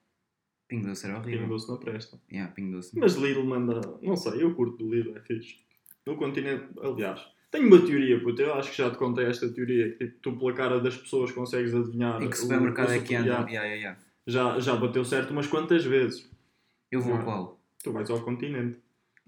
Pingo 0.68 0.86
Doce 0.88 1.06
era 1.06 1.18
horrível. 1.18 1.40
Pingo 1.40 1.52
Doce 1.54 1.68
não 1.68 1.76
presta. 1.78 2.20
Yeah, 2.30 2.52
Pingo 2.54 2.76
Doce. 2.76 2.98
Mas 2.98 3.14
Lidl 3.16 3.44
manda. 3.44 3.80
Não 4.00 4.16
sei, 4.16 4.42
eu 4.42 4.54
curto 4.54 4.76
do 4.78 4.90
Lidl, 4.94 5.16
é 5.16 5.20
fixe. 5.20 5.58
No 6.06 6.16
continente, 6.16 6.66
aliás, 6.80 7.24
tenho 7.50 7.66
uma 7.68 7.80
teoria, 7.84 8.20
puto. 8.22 8.40
Eu 8.42 8.54
acho 8.54 8.70
que 8.70 8.76
já 8.78 8.90
te 8.90 8.96
contei 8.96 9.26
esta 9.26 9.48
teoria. 9.52 9.92
Que 9.92 10.06
tipo, 10.06 10.18
tu, 10.20 10.36
pela 10.38 10.52
cara 10.54 10.80
das 10.80 10.96
pessoas, 10.96 11.30
consegues 11.30 11.74
adivinhar. 11.74 12.22
Em 12.22 12.28
que 12.30 12.36
o- 12.36 12.38
supermercado 12.38 12.88
o 12.88 12.92
é 12.92 13.00
que 13.00 13.14
anda? 13.14 13.26
yeah. 13.26 13.48
Yeah, 13.50 13.66
yeah, 13.68 13.74
yeah. 13.74 14.00
Já, 14.26 14.58
já 14.60 14.76
bateu 14.76 15.04
certo 15.04 15.30
umas 15.30 15.46
quantas 15.46 15.84
vezes. 15.84 16.30
Eu 16.90 17.00
vou 17.00 17.14
a 17.14 17.18
Ah. 17.18 17.22
qual? 17.24 17.60
Tu 17.82 17.92
vais 17.92 18.08
ao 18.10 18.20
continente. 18.22 18.78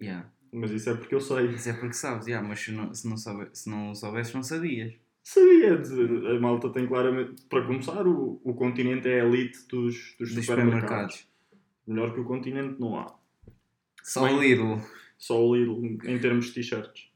Yeah. 0.01 0.29
Mas 0.57 0.71
isso 0.71 0.89
é 0.91 0.95
porque 0.97 1.15
eu 1.15 1.21
sei. 1.21 1.47
Isso 1.49 1.69
é 1.69 1.73
porque 1.73 1.95
sabes, 1.95 2.27
yeah, 2.29 2.47
mas 2.47 2.61
se 2.61 2.71
não, 2.71 2.95
se, 2.95 3.09
não 3.09 3.17
soube, 3.17 3.49
se 3.53 3.69
não 3.69 3.95
soubesses, 3.95 4.33
não 4.35 4.43
sabias. 4.43 4.95
Sabia, 5.23 5.77
de- 5.79 6.37
a 6.37 6.39
malta 6.41 6.71
tem 6.71 6.87
claramente. 6.87 7.43
Para 7.47 7.67
começar, 7.67 8.07
o, 8.07 8.41
o 8.45 8.55
continente 8.55 9.09
é 9.09 9.21
a 9.21 9.25
elite 9.25 9.67
dos, 9.69 10.15
dos, 10.19 10.33
Dos 10.35 10.45
supermercados. 10.47 10.47
supermercados. 10.47 11.29
Melhor 11.87 12.15
que 12.15 12.21
o 12.21 12.25
continente 12.25 12.79
não 12.81 12.99
há. 12.99 13.15
Só 14.03 14.25
Bem- 14.27 14.37
o 14.37 14.41
Lidl. 14.41 14.81
Só 15.19 15.43
o 15.45 15.57
Lidl 15.57 16.09
em 16.09 16.19
termos 16.19 16.47
de 16.47 16.53
t-shirts. 16.53 17.11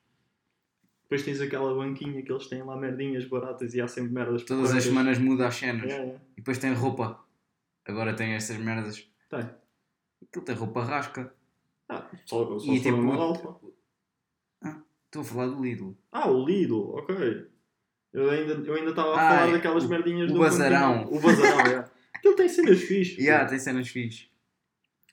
Depois 1.04 1.22
tens 1.22 1.40
aquela 1.40 1.74
banquinha 1.74 2.22
que 2.22 2.30
eles 2.32 2.46
têm 2.48 2.62
lá 2.62 2.76
merdinhas 2.76 3.24
baratas 3.26 3.72
e 3.74 3.80
há 3.80 3.88
sempre 3.88 4.12
merdas 4.12 4.42
Todas 4.42 4.74
as 4.74 4.84
semanas 4.84 5.18
muda 5.18 5.46
as 5.46 5.54
cenas. 5.56 5.90
É, 5.90 5.96
é. 5.96 6.16
E 6.32 6.36
depois 6.36 6.58
tem 6.58 6.72
roupa. 6.72 7.18
Agora 7.86 8.14
tem 8.14 8.32
estas 8.34 8.56
merdas. 8.58 9.08
Tem. 9.30 9.48
Aquilo 10.22 10.44
tem 10.44 10.54
roupa 10.54 10.82
rasca. 10.84 11.32
Ah, 12.18 12.22
só, 12.26 12.58
só 12.58 12.72
E 12.72 12.80
tipo- 12.80 12.96
uma 12.96 13.14
alfa. 13.16 13.56
Estou 15.06 15.22
a 15.22 15.24
falar 15.24 15.46
do 15.46 15.62
Lidl. 15.62 15.92
Ah, 16.12 16.28
o 16.30 16.44
Lidl, 16.44 16.94
ok. 16.96 17.46
Eu 18.12 18.30
ainda 18.30 18.52
eu 18.54 18.74
ainda 18.74 18.90
estava 18.90 19.10
a 19.10 19.14
Ah, 19.14 19.30
falar 19.38 19.48
é, 19.48 19.52
daquelas 19.52 19.84
o- 19.84 19.88
merdinhas 19.88 20.30
o 20.30 20.34
do 20.34 20.40
Bazarão. 20.40 21.04
continente. 21.04 21.18
O 21.18 21.20
bazarão, 21.26 21.60
é. 21.80 21.90
Ele 22.24 22.34
tem 22.34 22.48
cenas 22.48 22.80
fixes. 22.82 23.16
pô. 23.16 23.22
Yeah, 23.22 23.48
tem 23.48 23.58
cenas 23.58 23.88
fixe. 23.88 24.28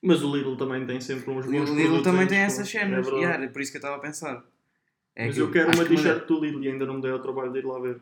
Mas 0.02 0.22
o 0.22 0.36
Lidl 0.36 0.56
também 0.58 0.86
tem 0.86 1.00
sempre 1.00 1.32
uns 1.32 1.46
O 1.46 1.52
bons 1.52 1.70
Lidl 1.70 1.76
produtos 1.84 2.04
também 2.04 2.24
em 2.24 2.28
tem 2.28 2.40
essas 2.40 2.68
cenas. 2.70 3.08
É. 3.08 3.12
Yeah, 3.12 3.44
é 3.46 3.48
por 3.48 3.62
isso 3.62 3.72
que 3.72 3.78
eu 3.78 3.80
estava 3.80 3.96
a 3.96 4.00
pensar. 4.00 4.44
É 5.16 5.28
Mas 5.28 5.36
que 5.36 5.42
eu 5.42 5.50
quero 5.52 5.72
uma 5.74 5.84
que 5.86 5.96
t-shirt 5.96 6.28
do 6.28 6.44
Lidl 6.44 6.64
e 6.64 6.68
ainda 6.70 6.86
não 6.86 6.96
me 6.96 7.02
dei 7.02 7.12
ao 7.12 7.22
trabalho 7.22 7.52
de 7.54 7.60
ir 7.60 7.66
lá 7.66 7.80
ver. 7.80 8.02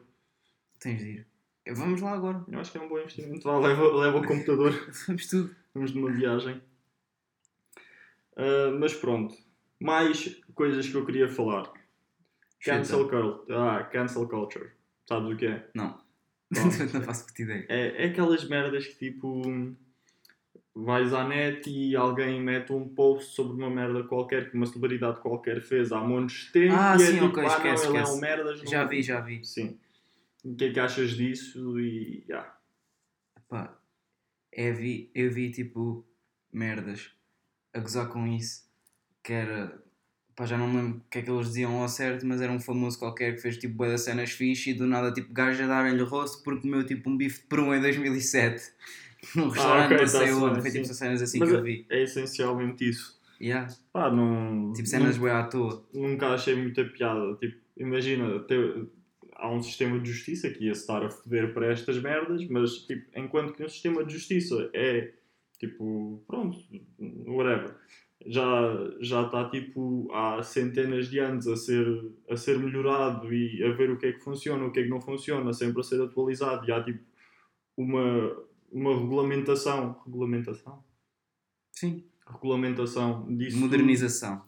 Tens 0.79 0.99
de 0.99 1.09
ir. 1.09 1.27
Vamos 1.75 2.01
lá 2.01 2.13
agora. 2.13 2.43
Eu 2.47 2.59
acho 2.59 2.71
que 2.71 2.77
é 2.77 2.81
um 2.81 2.89
bom 2.89 2.97
investimento. 2.99 3.43
Vá, 3.43 3.57
leva, 3.59 3.83
leva 3.95 4.17
o 4.17 4.27
computador. 4.27 4.71
Vamos 5.07 5.27
tudo. 5.27 5.55
Vamos 5.75 5.93
numa 5.93 6.11
viagem. 6.11 6.59
Ah, 8.37 8.71
mas 8.79 8.93
pronto. 8.93 9.35
Mais 9.79 10.41
coisas 10.55 10.87
que 10.87 10.95
eu 10.95 11.05
queria 11.05 11.27
falar. 11.27 11.71
Cancel, 12.63 13.09
ah, 13.51 13.83
cancel 13.91 14.27
culture. 14.27 14.71
Sabes 15.07 15.33
o 15.33 15.35
que 15.35 15.47
é? 15.47 15.69
Não. 15.75 15.99
Pronto. 16.53 16.77
não 16.93 17.01
faço 17.01 17.25
puta 17.27 17.41
ideia. 17.41 17.65
é? 17.67 18.03
É 18.03 18.07
aquelas 18.07 18.47
merdas 18.47 18.87
que 18.87 18.95
tipo. 19.11 19.41
Vais 20.75 21.13
à 21.13 21.27
net 21.27 21.69
e 21.69 21.95
alguém 21.95 22.41
mete 22.41 22.73
um 22.73 22.89
post 22.89 23.35
sobre 23.35 23.53
uma 23.53 23.69
merda 23.69 24.03
qualquer 24.05 24.49
que 24.49 24.57
uma 24.57 24.65
celebridade 24.65 25.19
qualquer 25.19 25.61
fez 25.61 25.91
há 25.91 25.99
montes 25.99 26.45
de 26.47 26.51
tempo 26.51 26.73
Ah, 26.75 26.95
e 26.99 27.03
é 27.03 27.05
sim, 27.05 27.11
tipo, 27.13 27.25
ok, 27.25 27.43
ah, 27.43 27.47
esquece, 27.47 27.83
não, 27.85 27.91
ele 27.91 27.97
é 27.99 28.01
esquece. 28.01 28.17
um 28.17 28.21
merdas. 28.21 28.59
não- 28.63 28.71
Já 28.71 28.83
vi, 28.85 29.03
já 29.03 29.19
vi. 29.21 29.45
Sim. 29.45 29.79
O 30.43 30.55
que 30.55 30.65
é 30.65 30.73
que 30.73 30.79
achas 30.79 31.11
disso? 31.11 31.79
E. 31.79 32.23
Yeah. 32.27 32.57
Pá, 33.47 33.77
eu 34.51 34.73
vi, 34.75 35.11
eu 35.13 35.31
vi 35.31 35.51
tipo 35.51 36.07
merdas 36.51 37.11
a 37.73 37.79
gozar 37.79 38.07
com 38.09 38.27
isso. 38.27 38.63
Que 39.23 39.33
era. 39.33 39.81
Pá, 40.35 40.45
já 40.47 40.57
não 40.57 40.67
me 40.67 40.77
lembro 40.81 40.97
o 40.97 41.09
que 41.11 41.19
é 41.19 41.21
que 41.21 41.29
eles 41.29 41.47
diziam 41.47 41.79
ao 41.81 41.87
certo, 41.87 42.25
mas 42.25 42.41
era 42.41 42.51
um 42.51 42.59
famoso 42.59 42.97
qualquer 42.97 43.35
que 43.35 43.41
fez 43.41 43.55
tipo 43.57 43.85
das 43.85 44.01
cenas 44.01 44.31
fixe 44.31 44.71
e 44.71 44.73
do 44.73 44.87
nada 44.87 45.11
tipo 45.13 45.31
gajo 45.31 45.63
a 45.63 45.67
darem-lhe 45.67 46.01
rosto 46.03 46.43
porque 46.43 46.61
comeu 46.61 46.83
tipo 46.85 47.07
um 47.09 47.15
bife 47.15 47.41
de 47.41 47.45
peru 47.47 47.71
em 47.73 47.79
2007 47.79 48.63
num 49.35 49.49
restaurante 49.49 49.93
ok, 49.93 49.97
não 49.99 50.07
sei 50.07 50.19
tá-se 50.21 50.33
onde. 50.33 50.61
Foi 50.61 50.71
tipo 50.71 50.85
cenas 50.93 51.21
assim 51.21 51.37
Mas 51.39 51.49
que 51.49 51.55
eu 51.55 51.63
vi. 51.63 51.85
é 51.89 52.01
essencialmente 52.03 52.89
isso. 52.89 53.21
Yeah. 53.39 53.71
Pá, 53.91 54.09
não. 54.09 54.73
Tipo 54.73 54.87
cenas 54.87 55.17
bué 55.17 55.31
à 55.31 55.43
toa. 55.43 55.85
nunca 55.93 56.29
achei 56.29 56.55
muita 56.55 56.83
piada. 56.85 57.35
Tipo, 57.35 57.57
imagina, 57.77 58.39
ter- 58.39 58.87
há 59.35 59.51
um 59.51 59.61
sistema 59.61 59.99
de 59.99 60.09
justiça 60.11 60.49
que 60.49 60.65
ia 60.65 60.71
estar 60.71 61.03
a 61.05 61.09
foder 61.11 61.53
para 61.53 61.71
estas 61.71 62.01
merdas, 62.01 62.43
mas 62.47 62.71
tipo, 62.87 63.05
enquanto 63.15 63.53
que 63.53 63.63
um 63.63 63.69
sistema 63.69 64.03
de 64.03 64.13
justiça 64.13 64.67
é 64.73 65.11
tipo, 65.59 66.23
pronto, 66.27 66.57
whatever, 67.27 67.75
já, 68.25 68.91
já 69.01 69.25
está 69.25 69.49
tipo 69.49 70.09
há 70.13 70.41
centenas 70.43 71.09
de 71.09 71.19
anos 71.19 71.47
a 71.47 71.55
ser, 71.55 71.85
a 72.29 72.35
ser 72.37 72.57
melhorado 72.59 73.33
e 73.33 73.63
a 73.63 73.71
ver 73.73 73.91
o 73.91 73.97
que 73.97 74.07
é 74.07 74.13
que 74.13 74.19
funciona, 74.19 74.65
o 74.65 74.71
que 74.71 74.79
é 74.79 74.83
que 74.83 74.89
não 74.89 75.01
funciona, 75.01 75.51
sempre 75.53 75.81
a 75.81 75.83
ser 75.83 76.01
atualizado 76.01 76.67
e 76.67 76.71
há 76.71 76.83
tipo 76.83 77.03
uma, 77.77 78.35
uma 78.71 78.97
regulamentação. 78.97 79.99
Regulamentação? 80.05 80.83
Sim. 81.71 82.03
Regulamentação 82.25 83.27
disso. 83.35 83.57
Modernização. 83.59 84.43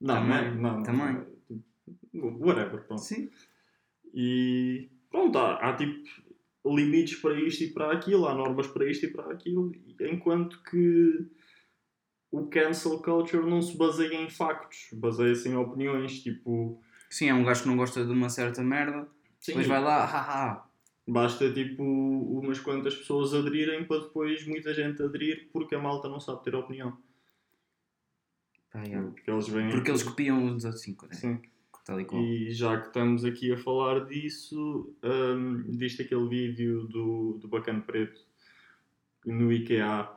Não, 0.00 0.14
Também, 0.14 0.54
não, 0.54 0.76
não, 0.76 0.82
também. 0.82 1.26
não. 2.12 2.38
Whatever, 2.38 2.84
pronto. 2.86 3.02
Sim. 3.02 3.30
E 4.14 4.88
pronto, 5.10 5.36
há, 5.38 5.56
há 5.56 5.76
tipo 5.76 6.08
limites 6.64 7.16
para 7.20 7.34
isto 7.40 7.64
e 7.64 7.68
para 7.72 7.92
aquilo, 7.92 8.26
há 8.26 8.34
normas 8.34 8.66
para 8.66 8.90
isto 8.90 9.06
e 9.06 9.10
para 9.10 9.32
aquilo, 9.32 9.72
enquanto 10.00 10.62
que 10.64 11.26
o 12.30 12.46
cancel 12.48 13.00
culture 13.02 13.48
não 13.48 13.60
se 13.62 13.76
baseia 13.76 14.14
em 14.14 14.28
factos, 14.30 14.88
baseia-se 14.92 15.48
em 15.48 15.56
opiniões, 15.56 16.22
tipo, 16.22 16.80
Sim, 17.08 17.28
é 17.28 17.34
um 17.34 17.42
gajo 17.44 17.62
que 17.62 17.68
não 17.68 17.76
gosta 17.76 18.04
de 18.04 18.12
uma 18.12 18.28
certa 18.28 18.62
merda. 18.62 19.08
sim, 19.40 19.52
Depois 19.52 19.66
vai 19.66 19.82
lá, 19.82 20.04
haha. 20.04 20.64
basta 21.08 21.52
tipo 21.52 21.82
umas 21.82 22.60
quantas 22.60 22.94
pessoas 22.94 23.34
aderirem 23.34 23.84
para 23.84 24.02
depois 24.02 24.46
muita 24.46 24.72
gente 24.72 25.02
aderir 25.02 25.48
porque 25.52 25.74
a 25.74 25.78
malta 25.80 26.08
não 26.08 26.20
sabe 26.20 26.44
ter 26.44 26.54
opinião. 26.54 26.96
Yeah. 28.74 29.10
Porque 29.10 29.28
eles 29.30 29.48
vêm 29.48 29.68
Porque 29.70 29.90
eles 29.90 30.02
copiam 30.04 30.54
os 30.54 30.64
outros 30.64 30.82
5, 30.82 31.06
né? 31.08 31.14
Sim. 31.14 31.42
E 32.16 32.50
já 32.52 32.78
que 32.80 32.86
estamos 32.88 33.24
aqui 33.24 33.52
a 33.52 33.56
falar 33.58 34.06
disso, 34.06 34.94
hum, 35.02 35.64
viste 35.68 36.02
aquele 36.02 36.28
vídeo 36.28 36.84
do, 36.84 37.38
do 37.40 37.48
Bacana 37.48 37.80
Preto 37.80 38.20
no 39.26 39.52
IKEA 39.52 40.08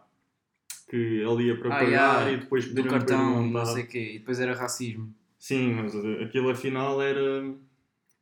que 0.90 0.96
ele 0.96 1.46
ia 1.48 1.58
para 1.58 1.68
Ah, 1.76 1.80
pagar 1.80 1.88
yeah, 1.90 2.32
e 2.32 2.38
depois 2.38 2.72
Do 2.72 2.84
cartão, 2.84 3.48
não 3.48 3.66
sei 3.66 3.84
o 3.84 3.88
quê. 3.88 4.12
E 4.16 4.20
depois 4.20 4.40
era 4.40 4.54
racismo. 4.54 5.14
Sim, 5.40 5.74
mas 5.74 5.96
aquilo 6.22 6.50
afinal 6.50 7.02
era. 7.02 7.44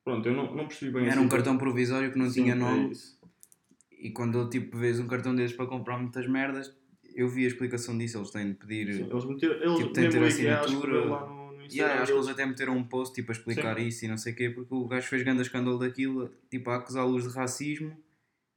Pronto, 0.04 0.28
eu 0.28 0.34
não, 0.34 0.56
não 0.56 0.68
percebi 0.68 0.92
bem 0.92 1.04
Era 1.04 1.16
assim. 1.16 1.26
um 1.26 1.30
cartão 1.30 1.58
provisório 1.58 2.12
que 2.12 2.18
não 2.18 2.30
Sim, 2.30 2.44
tinha 2.44 2.54
é 2.54 2.56
nome. 2.56 2.92
isso. 2.92 3.20
E 4.00 4.10
quando 4.12 4.38
eu 4.40 4.50
tipo 4.50 4.78
vês 4.78 5.00
um 5.00 5.08
cartão 5.08 5.36
desses 5.36 5.56
para 5.56 5.66
comprar 5.68 5.98
muitas 6.00 6.26
merdas, 6.28 6.74
eu 7.14 7.28
vi 7.30 7.44
a 7.44 7.48
explicação 7.48 7.96
disso. 7.98 8.18
Eles 8.18 8.32
têm 8.32 8.48
de 8.48 8.54
pedir. 8.56 8.94
Sim, 8.94 9.10
eles 9.12 9.26
meteram. 9.26 9.56
Eles, 9.62 9.78
Tipo, 9.78 9.94
tem 9.94 10.10
de 10.10 10.18
ter 10.18 10.24
assinatura. 10.24 11.41
Yeah, 11.78 12.02
acho 12.02 12.12
que 12.12 12.18
eles 12.18 12.28
até 12.30 12.46
meteram 12.46 12.76
um 12.78 12.84
post 12.84 13.14
tipo, 13.16 13.32
a 13.32 13.34
explicar 13.34 13.78
isso 13.80 14.06
e 14.06 14.08
não 14.08 14.18
sei 14.18 14.34
o 14.34 14.36
quê, 14.36 14.50
porque 14.50 14.74
o 14.74 14.88
gajo 14.88 15.08
fez 15.08 15.24
grande 15.24 15.42
escândalo 15.42 15.78
daquilo, 15.80 16.32
tipo 16.50 16.70
a 16.70 16.76
acusá-los 16.78 17.24
de 17.28 17.36
racismo 17.36 17.96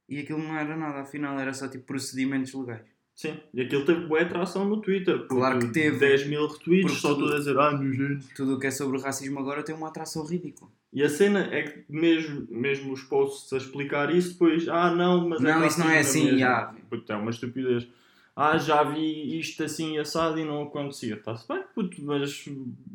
e 0.07 0.19
aquilo 0.19 0.39
não 0.39 0.55
era 0.57 0.75
nada, 0.77 1.01
afinal 1.01 1.39
era 1.39 1.53
só 1.53 1.67
tipo 1.67 1.85
procedimentos 1.85 2.53
legais. 2.53 2.81
Sim, 3.15 3.39
e 3.53 3.61
aquilo 3.61 3.85
teve 3.85 4.07
boa 4.07 4.21
atração 4.21 4.65
no 4.67 4.81
Twitter. 4.81 5.19
porque 5.19 5.35
Claro 5.35 5.59
que 5.59 5.67
teve. 5.67 5.97
10 5.99 6.27
mil 6.27 6.45
retweets, 6.47 6.81
Porque 6.85 6.99
só 6.99 7.13
tudo- 7.13 7.23
tudo 7.27 7.33
a 7.35 7.37
dizer, 7.39 7.57
ah, 7.57 7.71
nojento. 7.71 8.27
Tudo 8.35 8.55
o 8.55 8.59
que 8.59 8.67
é 8.67 8.71
sobre 8.71 8.99
racismo 8.99 9.39
agora 9.39 9.63
tem 9.63 9.73
uma 9.73 9.87
atração 9.87 10.25
ridícula. 10.25 10.69
E 10.91 11.01
a 11.01 11.07
cena 11.09 11.47
é 11.53 11.63
que 11.63 11.85
mesmo, 11.89 12.45
mesmo 12.49 12.91
os 12.91 13.03
posts 13.03 13.53
a 13.53 13.57
explicar 13.57 14.13
isso, 14.13 14.33
depois, 14.33 14.67
ah 14.67 14.93
não, 14.93 15.29
mas 15.29 15.39
Não, 15.39 15.63
é 15.63 15.67
isso 15.67 15.79
não 15.79 15.89
é 15.89 15.99
assim, 15.99 16.37
já. 16.37 16.73
Puto, 16.89 17.09
é 17.11 17.15
uma 17.15 17.31
estupidez. 17.31 17.87
Ah, 18.35 18.57
já 18.57 18.83
vi 18.83 19.39
isto 19.39 19.63
assim 19.63 19.97
assado 19.97 20.37
e 20.39 20.43
não 20.43 20.63
acontecia. 20.63 21.15
Está-se 21.15 21.47
bem, 21.47 21.63
puto, 21.73 22.03
mas 22.03 22.43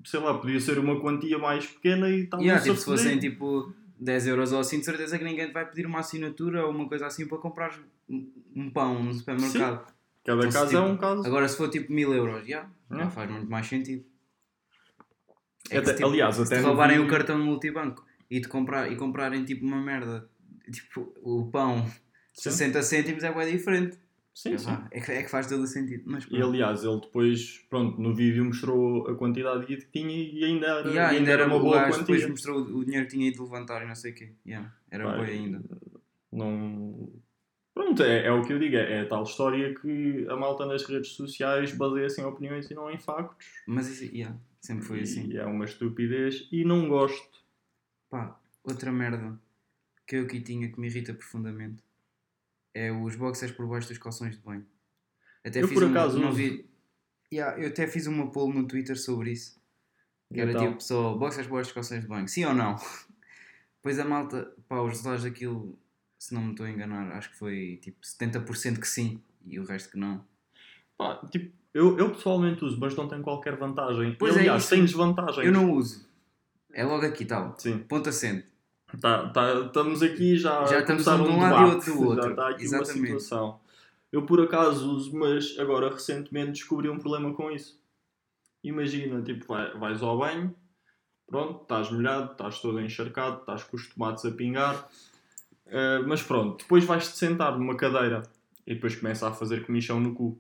sei 0.04 0.20
lá, 0.20 0.36
podia 0.36 0.60
ser 0.60 0.78
uma 0.78 1.00
quantia 1.00 1.38
mais 1.38 1.66
pequena 1.66 2.10
e 2.10 2.24
estava 2.24 2.42
Yeah, 2.42 2.62
tipo, 2.62 2.76
se 2.76 2.84
fossem 2.84 3.18
tipo 3.18 3.72
10 3.98 4.26
euros 4.26 4.52
ou 4.52 4.60
assim, 4.60 4.80
de 4.80 4.84
certeza 4.84 5.18
que 5.18 5.24
ninguém 5.24 5.46
te 5.46 5.52
vai 5.54 5.66
pedir 5.66 5.86
uma 5.86 6.00
assinatura 6.00 6.66
ou 6.66 6.70
uma 6.72 6.86
coisa 6.86 7.06
assim 7.06 7.26
para 7.26 7.38
comprar 7.38 7.78
um 8.54 8.68
pão 8.70 9.02
no 9.02 9.14
supermercado. 9.14 9.86
Cada 10.22 10.40
Então, 10.40 10.50
se, 10.50 10.58
caso 10.58 10.76
é 10.76 10.80
tipo, 10.80 10.92
um 10.92 10.96
caso. 10.98 11.26
Agora 11.26 11.48
se 11.48 11.56
for 11.56 11.70
tipo 11.70 11.90
1000 11.90 12.12
euros, 12.12 12.46
já, 12.46 12.68
Hum. 12.90 13.10
faz 13.10 13.30
muito 13.30 13.50
mais 13.50 13.66
sentido. 13.66 14.04
É 15.70 15.74
que 15.74 15.76
Até- 15.78 15.86
se, 15.92 15.94
tipo, 15.96 16.08
aliás, 16.08 16.34
se 16.36 16.42
até 16.42 16.60
no 16.60 16.66
roubarem 16.68 16.98
vídeo- 16.98 17.08
o 17.08 17.10
cartão 17.10 17.38
multibanco 17.38 18.04
e, 18.30 18.40
te 18.42 18.48
comprar, 18.48 18.92
e 18.92 18.96
comprarem 18.96 19.42
tipo 19.44 19.64
uma 19.64 19.80
merda, 19.80 20.28
tipo 20.70 21.12
o 21.22 21.46
pão, 21.50 21.86
Sim. 22.34 22.50
60 22.50 22.82
cêntimos 22.82 23.22
é 23.24 23.32
bem 23.32 23.50
diferente. 23.56 23.96
Sim, 24.34 24.56
sim. 24.56 24.70
É, 24.90 25.00
que, 25.00 25.10
é 25.12 25.22
que 25.22 25.28
faz 25.30 25.46
todo 25.46 25.62
o 25.62 25.66
sentido. 25.66 26.04
Mas 26.06 26.26
E 26.30 26.40
aliás, 26.40 26.84
ele 26.84 27.00
depois, 27.00 27.58
pronto, 27.68 28.00
no 28.00 28.14
vídeo 28.14 28.44
mostrou 28.44 29.06
a 29.08 29.14
quantidade 29.16 29.66
de 29.66 29.76
que 29.76 29.86
tinha 29.90 30.16
e 30.16 30.44
ainda 30.44 30.66
era, 30.66 30.88
Yeah, 30.88 31.16
ainda 31.18 31.30
era 31.30 31.46
uma 31.46 31.56
o 31.56 31.60
boa 31.60 31.76
gajo 31.80 31.98
quantia. 31.98 32.14
depois 32.16 32.30
mostrou 32.30 32.58
o 32.60 32.84
dinheiro 32.84 33.06
que 33.06 33.12
tinha 33.16 33.28
ido 33.28 33.42
levantar 33.42 33.82
e 33.82 33.86
não 33.88 33.94
sei 33.94 34.12
o 34.12 34.14
quê. 34.14 34.32
Yeah, 34.46 34.72
era 34.90 35.16
boi 35.16 35.30
ainda. 35.30 35.62
Não. 36.32 37.12
Pronto, 37.74 38.02
é, 38.02 38.26
é 38.26 38.32
o 38.32 38.42
que 38.44 38.52
eu 38.52 38.58
digo, 38.58 38.76
é, 38.76 39.00
é 39.00 39.04
tal 39.04 39.24
história 39.24 39.74
que 39.74 40.26
a 40.28 40.36
malta 40.36 40.64
nas 40.66 40.84
redes 40.84 41.10
sociais 41.12 41.72
baseia-se 41.72 42.20
em 42.20 42.24
opiniões 42.24 42.70
e 42.70 42.74
não 42.74 42.90
em 42.90 42.98
factos. 42.98 43.46
Mas 43.66 44.00
yeah, 44.00 44.36
sempre 44.60 44.84
foi 44.84 45.00
assim. 45.00 45.28
E 45.32 45.38
é 45.38 45.44
uma 45.44 45.64
estupidez 45.64 46.48
e 46.52 46.64
não 46.64 46.88
gosto. 46.88 47.40
Pá, 48.08 48.38
outra 48.64 48.90
merda 48.92 49.38
que 50.06 50.16
eu 50.16 50.24
aqui 50.24 50.40
tinha 50.40 50.70
que 50.70 50.80
me 50.80 50.88
irrita 50.88 51.14
profundamente 51.14 51.82
é 52.74 52.90
os 52.92 53.16
boxers 53.16 53.52
por 53.52 53.66
baixo 53.66 53.88
dos 53.88 53.98
calções 53.98 54.36
de 54.36 54.42
banho. 54.42 54.66
Até 55.44 55.62
Eu, 55.62 55.68
fiz 55.68 55.78
por 55.78 55.88
acaso, 55.90 56.18
não 56.18 56.28
uso. 56.28 56.36
vi- 56.38 56.68
Yeah, 57.32 57.60
eu 57.62 57.68
até 57.68 57.86
fiz 57.86 58.06
uma 58.06 58.30
poll 58.32 58.52
no 58.52 58.66
Twitter 58.66 58.98
sobre 58.98 59.32
isso. 59.32 59.60
Que 60.32 60.40
era 60.40 60.50
Então? 60.50 60.68
tipo 60.68 60.82
só 60.82 61.14
boxers 61.16 61.46
por 61.46 61.54
baixo 61.54 61.68
dos 61.68 61.74
calções 61.74 62.02
de 62.02 62.08
banho. 62.08 62.28
Sim 62.28 62.44
ou 62.44 62.54
não? 62.54 62.76
Pois 63.82 63.98
a 63.98 64.04
malta, 64.04 64.52
pá, 64.68 64.78
os 64.82 64.90
resultados 64.90 65.22
daquilo, 65.24 65.78
se 66.18 66.34
não 66.34 66.42
me 66.42 66.50
estou 66.50 66.66
a 66.66 66.70
enganar, 66.70 67.12
acho 67.12 67.30
que 67.30 67.38
foi 67.38 67.78
tipo 67.82 67.98
70% 68.04 68.78
que 68.78 68.86
sim 68.86 69.22
e 69.46 69.58
o 69.58 69.64
resto 69.64 69.92
que 69.92 69.98
não. 69.98 70.22
Pá, 70.98 71.16
tipo, 71.30 71.50
eu, 71.72 71.96
eu 71.98 72.10
pessoalmente 72.12 72.62
uso, 72.62 72.78
mas 72.78 72.94
não 72.94 73.08
tem 73.08 73.22
qualquer 73.22 73.56
vantagem. 73.56 74.14
Pois 74.18 74.34
e, 74.34 74.38
é 74.38 74.40
aliás, 74.42 74.64
isso. 74.64 74.70
tem 74.74 74.84
desvantagens. 74.84 75.46
Eu 75.46 75.50
não 75.52 75.72
uso. 75.72 76.06
É 76.74 76.84
logo 76.84 77.06
aqui, 77.06 77.24
tal. 77.24 77.58
Sim. 77.58 77.78
Ponto 77.78 78.08
acento. 78.10 78.49
Tá, 79.00 79.28
tá, 79.28 79.60
estamos 79.66 80.02
aqui 80.02 80.36
já, 80.36 80.64
Já 80.66 80.78
a 80.78 80.80
estamos 80.80 81.04
começar 81.04 81.16
um 81.22 81.36
um 81.36 81.40
lado 81.40 81.54
e 81.54 81.58
debate. 81.58 81.74
outro 81.74 81.94
do 81.94 82.08
outro. 82.08 82.22
Já 82.24 82.30
está 82.30 82.48
aqui 82.48 82.62
Exatamente. 82.64 82.98
uma 82.98 83.06
situação. 83.06 83.60
Eu 84.12 84.22
por 84.26 84.40
acaso 84.40 84.90
uso, 84.92 85.16
mas 85.16 85.56
agora 85.58 85.90
recentemente 85.90 86.52
descobri 86.52 86.88
um 86.88 86.98
problema 86.98 87.32
com 87.34 87.50
isso. 87.50 87.78
Imagina, 88.64 89.22
tipo, 89.22 89.46
vai- 89.46 89.72
vais 89.78 90.02
ao 90.02 90.18
banho, 90.18 90.54
pronto, 91.26 91.62
estás 91.62 91.90
molhado, 91.90 92.32
estás 92.32 92.58
todo 92.60 92.80
encharcado, 92.80 93.40
estás 93.40 93.62
com 93.64 93.76
os 93.76 93.86
tomates 93.88 94.24
a 94.24 94.30
pingar, 94.32 94.88
eh, 95.66 96.00
mas 96.06 96.22
pronto, 96.22 96.58
depois 96.58 96.84
vais-te 96.84 97.16
sentar 97.16 97.56
numa 97.58 97.76
cadeira 97.76 98.22
e 98.66 98.74
depois 98.74 98.96
começa 98.96 99.28
a 99.28 99.32
fazer 99.32 99.64
comichão 99.64 100.00
no 100.00 100.12
cu. 100.14 100.38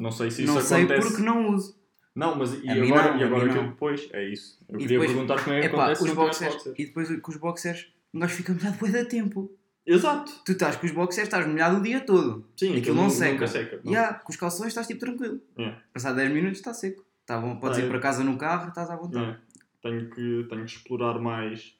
Não 0.00 0.10
sei 0.10 0.30
se 0.30 0.44
isso 0.44 0.54
não 0.54 0.60
sei 0.62 0.84
acontece. 0.84 1.08
porque 1.08 1.22
não 1.22 1.54
uso. 1.54 1.76
Não, 2.14 2.34
mas 2.36 2.52
e 2.62 2.68
A 2.68 2.72
agora, 2.72 3.12
não, 3.12 3.20
e 3.20 3.24
agora 3.24 3.48
que 3.52 3.58
depois? 3.68 4.08
É 4.12 4.28
isso. 4.28 4.58
Eu 4.68 4.76
E 4.76 4.82
queria 4.82 4.98
depois- 4.98 5.12
perguntar 5.12 5.44
como 5.44 5.56
é 5.56 5.60
que 5.60 5.66
Epá, 5.66 5.76
acontece 5.84 6.04
os 6.04 6.12
boxers, 6.14 6.54
boxers. 6.54 6.78
e 6.78 6.84
depois 6.86 7.20
com 7.20 7.30
os 7.30 7.36
boxers, 7.36 7.92
nós 8.12 8.32
ficamos 8.32 8.62
molhado 8.62 8.78
bué 8.80 8.90
da 8.90 9.04
tempo. 9.04 9.52
Exato. 9.86 10.32
Tu 10.44 10.52
estás 10.52 10.76
com 10.76 10.86
os 10.86 10.92
boxers, 10.92 11.28
estás 11.28 11.46
molhado 11.46 11.78
o 11.78 11.82
dia 11.82 12.00
todo. 12.00 12.46
Sim, 12.56 12.76
Aquilo 12.76 12.96
não 12.96 13.08
seca. 13.08 13.46
Seca. 13.46 13.80
não. 13.84 14.14
Com 14.24 14.30
os 14.32 14.36
calções 14.36 14.68
estás 14.68 14.86
tipo 14.86 15.00
tranquilo. 15.00 15.40
Yeah. 15.58 15.80
Passar 15.94 16.12
10 16.12 16.30
minutos 16.32 16.58
está 16.58 16.74
seco. 16.74 17.04
Tá 17.24 17.38
bom, 17.40 17.56
podes 17.56 17.78
Ah, 17.78 17.82
ir 17.82 17.84
é. 17.84 17.88
para 17.88 17.98
casa 18.00 18.24
no 18.24 18.36
carro, 18.36 18.68
estás 18.68 18.90
à 18.90 18.96
vontade. 18.96 19.38
Tenho, 19.82 20.10
que, 20.10 20.46
tenho 20.48 20.64
que 20.64 20.70
explorar 20.72 21.18
mais 21.20 21.74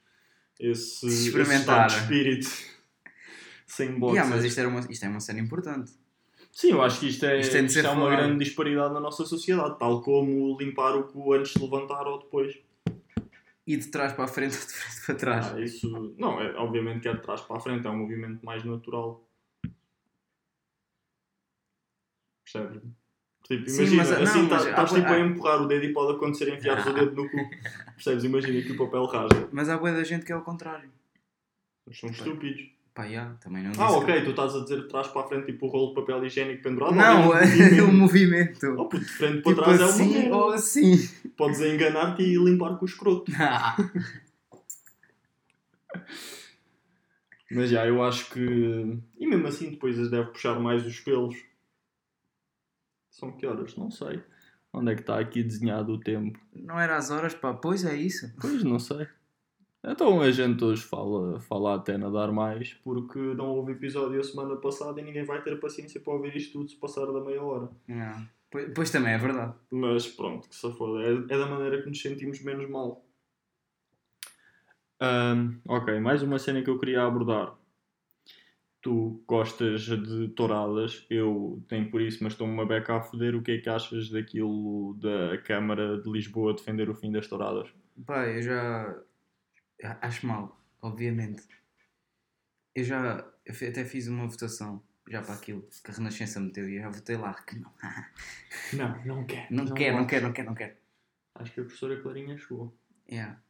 esse, 0.60 1.06
esse 1.06 1.26
Experimentar. 1.26 1.86
estado 1.88 1.88
de 1.88 1.96
espírito 2.02 2.48
sem 3.66 3.98
boxers. 3.98 4.14
Yeah, 4.16 4.36
mas 4.36 4.44
isto, 4.44 4.58
era 4.58 4.68
uma, 4.68 4.80
isto 4.88 5.04
é 5.04 5.08
uma 5.08 5.20
cena 5.20 5.40
importante. 5.40 5.92
Sim, 6.58 6.72
eu 6.72 6.82
acho 6.82 6.98
que 6.98 7.06
isto 7.06 7.24
é, 7.24 7.38
Isto 7.38 7.56
isto 7.56 7.78
é 7.86 7.88
uma 7.88 8.10
grande 8.10 8.44
disparidade 8.44 8.92
na 8.92 8.98
nossa 8.98 9.24
sociedade, 9.24 9.78
tal 9.78 10.02
como 10.02 10.58
limpar 10.58 10.96
o 10.96 11.04
cu 11.04 11.32
antes 11.32 11.52
de 11.52 11.62
levantar 11.62 12.04
ou 12.08 12.18
depois. 12.18 12.58
E 13.64 13.76
de 13.76 13.86
trás 13.86 14.12
para 14.12 14.24
a 14.24 14.26
frente 14.26 14.56
ou 14.56 14.66
de 14.66 14.72
frente 14.72 15.06
para 15.06 15.14
trás. 15.14 15.54
Ah, 15.54 15.60
isso, 15.60 16.16
não, 16.18 16.40
é, 16.42 16.56
obviamente 16.56 17.02
que 17.02 17.08
é 17.08 17.14
de 17.14 17.22
trás 17.22 17.42
para 17.42 17.58
a 17.58 17.60
frente, 17.60 17.86
é 17.86 17.90
um 17.90 17.98
movimento 17.98 18.44
mais 18.44 18.64
natural. 18.64 19.24
Percebes? 22.44 22.82
Tipo, 23.44 23.70
Sim, 23.70 23.84
imagina, 23.84 23.96
mas- 24.02 24.10
não, 24.10 24.22
assim 24.24 24.42
mas 24.42 24.48
tá- 24.64 24.70
estás 24.70 24.92
há- 24.92 24.94
tipo 24.96 25.12
a 25.12 25.20
empurrar 25.20 25.62
o 25.62 25.68
dedo 25.68 25.84
e 25.84 25.92
pode 25.92 26.16
acontecer 26.16 26.52
enfiares 26.52 26.84
o 26.86 26.92
dedo 26.92 27.14
no 27.14 27.30
cu. 27.30 27.36
Percebes? 27.94 28.24
Imagina 28.24 28.60
que 28.62 28.72
o 28.72 28.76
papel 28.76 29.04
rasga. 29.04 29.48
Mas 29.52 29.68
há 29.68 29.78
boa 29.78 29.92
da 29.92 30.02
gente 30.02 30.26
que 30.26 30.32
é 30.32 30.36
o 30.36 30.42
contrário. 30.42 30.90
Eles 31.86 32.00
são 32.00 32.10
estúpidos. 32.10 32.76
Pá, 32.98 33.06
já, 33.06 33.32
também 33.34 33.62
não 33.62 33.70
Ah, 33.80 33.92
ok, 33.92 34.12
que- 34.12 34.24
tu 34.24 34.30
estás 34.30 34.56
a 34.56 34.60
dizer 34.64 34.80
de 34.82 34.88
trás 34.88 35.06
para 35.06 35.20
a 35.20 35.28
frente, 35.28 35.46
tipo 35.46 35.66
o 35.66 35.68
rolo 35.68 35.90
de 35.90 35.94
papel 36.00 36.24
higiênico 36.24 36.64
pendurado. 36.64 36.96
Não, 36.96 37.30
é 37.32 37.80
o 37.80 37.92
movimento. 37.92 38.66
Oh, 38.76 38.86
puto, 38.88 39.04
de 39.04 39.10
frente 39.12 39.40
para 39.42 39.52
Tipo 39.52 39.62
trás 39.62 39.80
é 39.80 39.84
assim 39.84 40.26
uma 40.26 40.36
ou 40.36 40.42
merda. 40.50 40.54
assim. 40.56 41.08
Podes 41.36 41.60
enganar-te 41.60 42.22
e 42.24 42.34
limpar 42.36 42.76
com 42.76 42.84
o 42.84 42.88
escroto. 42.88 43.30
Mas 47.52 47.70
já, 47.70 47.86
eu 47.86 48.02
acho 48.02 48.30
que. 48.30 48.98
E 49.16 49.26
mesmo 49.28 49.46
assim, 49.46 49.70
depois 49.70 49.96
as 49.98 50.10
deve 50.10 50.30
puxar 50.32 50.58
mais 50.58 50.84
os 50.84 50.98
pelos. 50.98 51.36
São 53.10 53.30
que 53.36 53.46
horas? 53.46 53.76
Não 53.76 53.92
sei. 53.92 54.22
Onde 54.72 54.90
é 54.92 54.94
que 54.96 55.00
está 55.02 55.18
aqui 55.20 55.42
desenhado 55.44 55.92
o 55.92 56.00
tempo? 56.00 56.38
Não 56.52 56.78
era 56.78 56.96
às 56.96 57.10
horas, 57.10 57.32
pá. 57.34 57.54
Pois 57.54 57.84
é 57.84 57.94
isso. 57.96 58.30
Pois, 58.40 58.62
não 58.64 58.78
sei. 58.78 59.06
Então 59.84 60.20
a 60.20 60.30
gente 60.30 60.62
hoje 60.64 60.82
fala, 60.82 61.38
fala 61.40 61.76
até 61.76 61.96
nadar 61.96 62.32
mais 62.32 62.74
porque 62.74 63.18
não 63.18 63.46
houve 63.46 63.72
episódio 63.72 64.20
a 64.20 64.24
semana 64.24 64.56
passada 64.56 65.00
e 65.00 65.04
ninguém 65.04 65.24
vai 65.24 65.42
ter 65.42 65.58
paciência 65.60 66.00
para 66.00 66.12
ouvir 66.12 66.36
isto 66.36 66.52
tudo 66.52 66.70
se 66.70 66.76
passar 66.76 67.06
da 67.06 67.20
meia 67.20 67.42
hora. 67.42 67.68
Não. 67.86 68.28
Pois, 68.50 68.72
pois 68.74 68.90
também 68.90 69.12
é 69.12 69.18
verdade. 69.18 69.54
Mas 69.70 70.06
pronto, 70.06 70.48
que 70.48 70.56
se 70.56 70.72
foda. 70.72 71.02
É, 71.04 71.12
é 71.12 71.38
da 71.38 71.46
maneira 71.46 71.82
que 71.82 71.88
nos 71.88 72.00
sentimos 72.00 72.42
menos 72.42 72.68
mal. 72.68 73.04
Ahm, 75.00 75.60
ok, 75.66 76.00
mais 76.00 76.22
uma 76.22 76.38
cena 76.38 76.62
que 76.62 76.70
eu 76.70 76.78
queria 76.78 77.04
abordar. 77.04 77.56
Tu 78.80 79.22
gostas 79.26 79.82
de 79.82 80.28
touradas, 80.28 81.04
eu 81.10 81.62
tenho 81.68 81.90
por 81.90 82.00
isso, 82.00 82.22
mas 82.22 82.32
estou-me 82.32 82.52
uma 82.52 82.66
beca 82.66 82.96
a 82.96 83.00
foder. 83.00 83.36
O 83.36 83.42
que 83.42 83.52
é 83.52 83.58
que 83.58 83.68
achas 83.68 84.08
daquilo 84.08 84.94
da 84.94 85.38
Câmara 85.38 86.00
de 86.00 86.10
Lisboa 86.10 86.54
defender 86.54 86.88
o 86.88 86.94
fim 86.94 87.12
das 87.12 87.26
touradas? 87.26 87.68
Pá, 88.06 88.26
eu 88.26 88.40
já. 88.40 88.96
Acho 89.82 90.26
mal, 90.26 90.60
obviamente. 90.82 91.46
Eu 92.74 92.84
já. 92.84 93.32
eu 93.44 93.54
até 93.68 93.84
fiz 93.84 94.08
uma 94.08 94.26
votação 94.26 94.82
já 95.08 95.22
para 95.22 95.34
aquilo 95.34 95.62
que 95.62 95.90
a 95.90 95.94
Renascença 95.94 96.38
meteu 96.40 96.68
e 96.68 96.76
eu 96.76 96.82
já 96.82 96.90
votei 96.90 97.16
lá 97.16 97.34
que 97.34 97.58
não. 97.58 97.72
Não, 98.74 99.04
não 99.04 99.24
quero. 99.24 99.46
Não, 99.54 99.64
quero, 99.74 99.96
não 99.96 100.06
quero, 100.06 100.26
não 100.26 100.32
quero, 100.32 100.48
não 100.48 100.54
quero. 100.54 100.76
Acho 101.34 101.52
que 101.52 101.60
a 101.60 101.64
professora 101.64 102.02
Clarinha 102.02 102.36
chegou. 102.36 102.76
Yeah. 103.10 103.40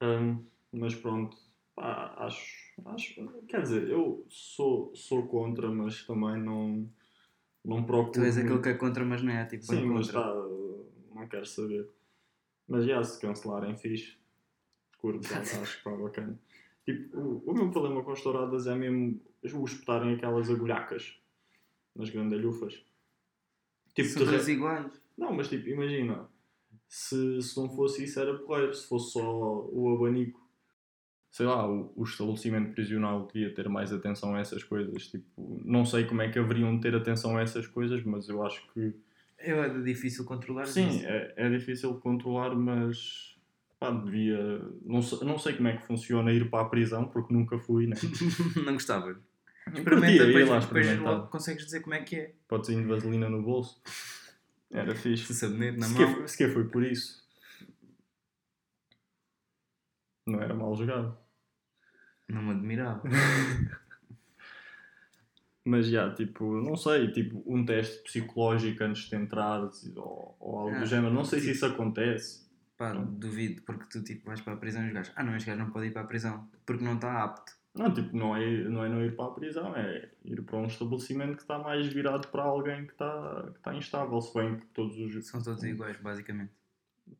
Ahm, 0.00 0.44
mas 0.72 0.94
pronto, 0.96 1.36
pá, 1.76 2.14
acho, 2.18 2.72
acho. 2.86 3.14
Quer 3.46 3.62
dizer, 3.62 3.88
eu 3.88 4.26
sou, 4.28 4.92
sou 4.96 5.28
contra, 5.28 5.70
mas 5.70 6.04
também 6.04 6.42
não, 6.42 6.90
não 7.64 7.84
procuro. 7.84 8.12
Tu 8.12 8.24
és 8.24 8.38
aquele 8.38 8.60
que 8.60 8.68
é 8.70 8.74
contra, 8.74 9.04
mas 9.04 9.22
não 9.22 9.32
é 9.32 9.44
tipo 9.44 9.64
Sim, 9.64 9.86
mas 9.86 10.08
tá, 10.08 10.34
não 11.14 11.28
quero 11.28 11.46
saber. 11.46 11.88
Mas 12.66 12.84
já, 12.86 13.02
se 13.04 13.20
cancelarem, 13.20 13.76
fixe. 13.76 14.16
Curto, 15.02 15.26
acho 15.34 15.60
que 15.60 15.78
está 15.78 15.90
bacana. 15.90 16.38
Tipo, 16.86 17.18
o, 17.18 17.42
o 17.50 17.54
meu 17.54 17.70
problema 17.70 18.02
com 18.02 18.12
as 18.12 18.22
touradas 18.22 18.66
é 18.66 18.74
mesmo 18.74 19.20
o 19.54 19.64
espetarem 19.64 20.14
aquelas 20.14 20.48
agulhacas 20.48 21.18
nas 21.94 22.08
grandalhufas. 22.08 22.82
Tipo, 23.94 24.08
São 24.08 24.24
re- 24.24 24.52
iguais. 24.52 24.92
não, 25.18 25.32
mas 25.34 25.48
tipo, 25.48 25.68
imagina, 25.68 26.26
se, 26.88 27.42
se 27.42 27.56
não 27.60 27.68
fosse 27.68 28.04
isso 28.04 28.18
era 28.20 28.38
porreiro, 28.38 28.72
se 28.74 28.86
fosse 28.88 29.12
só 29.12 29.20
o 29.70 29.94
abanico. 29.96 30.40
Sei 31.30 31.46
lá, 31.46 31.68
o, 31.70 31.92
o 31.96 32.04
estabelecimento 32.04 32.72
prisional 32.72 33.26
devia 33.26 33.54
ter 33.54 33.68
mais 33.68 33.92
atenção 33.92 34.34
a 34.34 34.40
essas 34.40 34.62
coisas. 34.62 35.08
Tipo, 35.08 35.60
não 35.64 35.84
sei 35.84 36.04
como 36.04 36.22
é 36.22 36.30
que 36.30 36.38
haveriam 36.38 36.74
de 36.76 36.82
ter 36.82 36.94
atenção 36.94 37.36
a 37.36 37.42
essas 37.42 37.66
coisas, 37.66 38.02
mas 38.04 38.28
eu 38.28 38.44
acho 38.44 38.66
que 38.72 38.94
É 39.38 39.68
difícil 39.80 40.24
controlar 40.24 40.66
sim, 40.66 40.88
isso. 40.88 41.06
é, 41.06 41.32
é 41.36 41.50
difícil 41.50 41.94
controlar, 42.00 42.54
mas 42.54 43.31
pá, 43.82 43.90
devia. 43.90 44.38
Não 44.84 45.02
sei, 45.02 45.18
não 45.26 45.38
sei 45.38 45.54
como 45.54 45.68
é 45.68 45.76
que 45.76 45.86
funciona 45.86 46.32
ir 46.32 46.48
para 46.50 46.64
a 46.64 46.68
prisão, 46.68 47.04
porque 47.08 47.34
nunca 47.34 47.58
fui, 47.58 47.86
né? 47.86 47.96
não 48.64 48.74
gostava. 48.74 49.20
Experimenta, 49.72 50.26
depois, 50.26 50.48
lá 50.48 50.58
depois 50.58 50.98
logo 50.98 51.26
consegues 51.28 51.64
dizer 51.64 51.80
como 51.80 51.94
é 51.94 52.02
que 52.02 52.16
é. 52.16 52.34
Podes 52.48 52.68
ir 52.70 52.76
de 52.76 52.84
vaselina 52.86 53.28
no 53.28 53.42
bolso. 53.42 53.80
Era 54.70 54.94
fixe. 54.94 55.32
Sabonete 55.34 55.78
na 55.78 55.86
Sequer, 55.86 56.06
mão. 56.06 56.16
foi- 56.16 56.28
sequer 56.28 56.52
foi 56.52 56.64
por 56.68 56.82
isso. 56.84 57.22
Não 60.26 60.40
era 60.40 60.54
mal 60.54 60.74
jogado. 60.76 61.16
Não 62.28 62.42
me 62.42 62.50
admirava. 62.52 63.02
Mas 65.64 65.86
já, 65.86 66.12
tipo, 66.12 66.60
não 66.60 66.76
sei, 66.76 67.12
tipo, 67.12 67.40
um 67.46 67.64
teste 67.64 68.02
psicológico 68.02 68.82
antes 68.82 69.08
de 69.08 69.14
entrar 69.14 69.60
ou, 69.96 70.36
ou 70.40 70.58
algo 70.58 70.74
Ah, 70.76 70.80
do 70.80 70.86
género. 70.86 71.12
Não 71.14 71.24
sei 71.24 71.38
se 71.38 71.46
tipo- 71.46 71.56
isso 71.56 71.66
acontece. 71.66 72.42
Pá, 72.82 72.94
duvido, 72.94 73.62
porque 73.62 73.84
tu 73.88 74.02
tipo, 74.02 74.26
vais 74.26 74.40
para 74.40 74.54
a 74.54 74.56
prisão 74.56 74.82
e 74.82 74.88
os 74.88 74.92
gajos. 74.92 75.12
Ah, 75.14 75.22
não, 75.22 75.36
este 75.36 75.46
gajo 75.46 75.60
não 75.60 75.70
pode 75.70 75.86
ir 75.86 75.92
para 75.92 76.02
a 76.02 76.04
prisão 76.04 76.50
porque 76.66 76.82
não 76.82 76.96
está 76.96 77.22
apto. 77.22 77.52
Não, 77.72 77.94
tipo, 77.94 78.16
não 78.16 78.36
é, 78.36 78.64
não 78.64 78.84
é 78.84 78.88
não 78.88 79.04
ir 79.04 79.14
para 79.14 79.26
a 79.26 79.30
prisão, 79.30 79.76
é 79.76 80.10
ir 80.24 80.42
para 80.42 80.56
um 80.56 80.66
estabelecimento 80.66 81.36
que 81.36 81.42
está 81.42 81.60
mais 81.60 81.86
virado 81.86 82.26
para 82.26 82.42
alguém 82.42 82.84
que 82.84 82.90
está, 82.90 83.50
que 83.52 83.58
está 83.58 83.72
instável. 83.76 84.20
Se 84.20 84.34
bem 84.34 84.56
que 84.56 84.66
todos 84.66 84.98
os. 84.98 85.28
São 85.28 85.40
todos 85.40 85.62
iguais, 85.62 85.96
basicamente. 85.98 86.50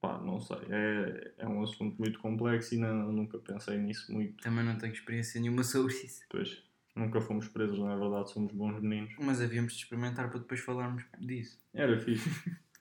Pá, 0.01 0.19
não 0.19 0.41
sei. 0.41 0.59
É, 0.69 1.33
é 1.39 1.47
um 1.47 1.63
assunto 1.63 1.97
muito 1.97 2.19
complexo 2.19 2.75
e 2.75 2.79
não, 2.79 3.13
nunca 3.13 3.39
pensei 3.39 3.79
nisso 3.79 4.13
muito. 4.13 4.43
Também 4.43 4.65
não 4.65 4.77
tenho 4.77 4.93
experiência 4.93 5.41
nenhuma 5.41 5.63
sobre 5.63 5.95
isso. 5.95 6.25
Pois, 6.29 6.61
nunca 6.97 7.21
fomos 7.21 7.47
presos, 7.47 7.79
não 7.79 7.89
é 7.89 7.97
verdade? 7.97 8.33
Somos 8.33 8.53
bons 8.53 8.83
meninos. 8.83 9.15
Mas 9.21 9.41
havíamos 9.41 9.75
de 9.75 9.85
experimentar 9.85 10.29
para 10.29 10.41
depois 10.41 10.59
falarmos 10.59 11.05
disso. 11.21 11.57
Era 11.73 11.97
fixe. 12.01 12.29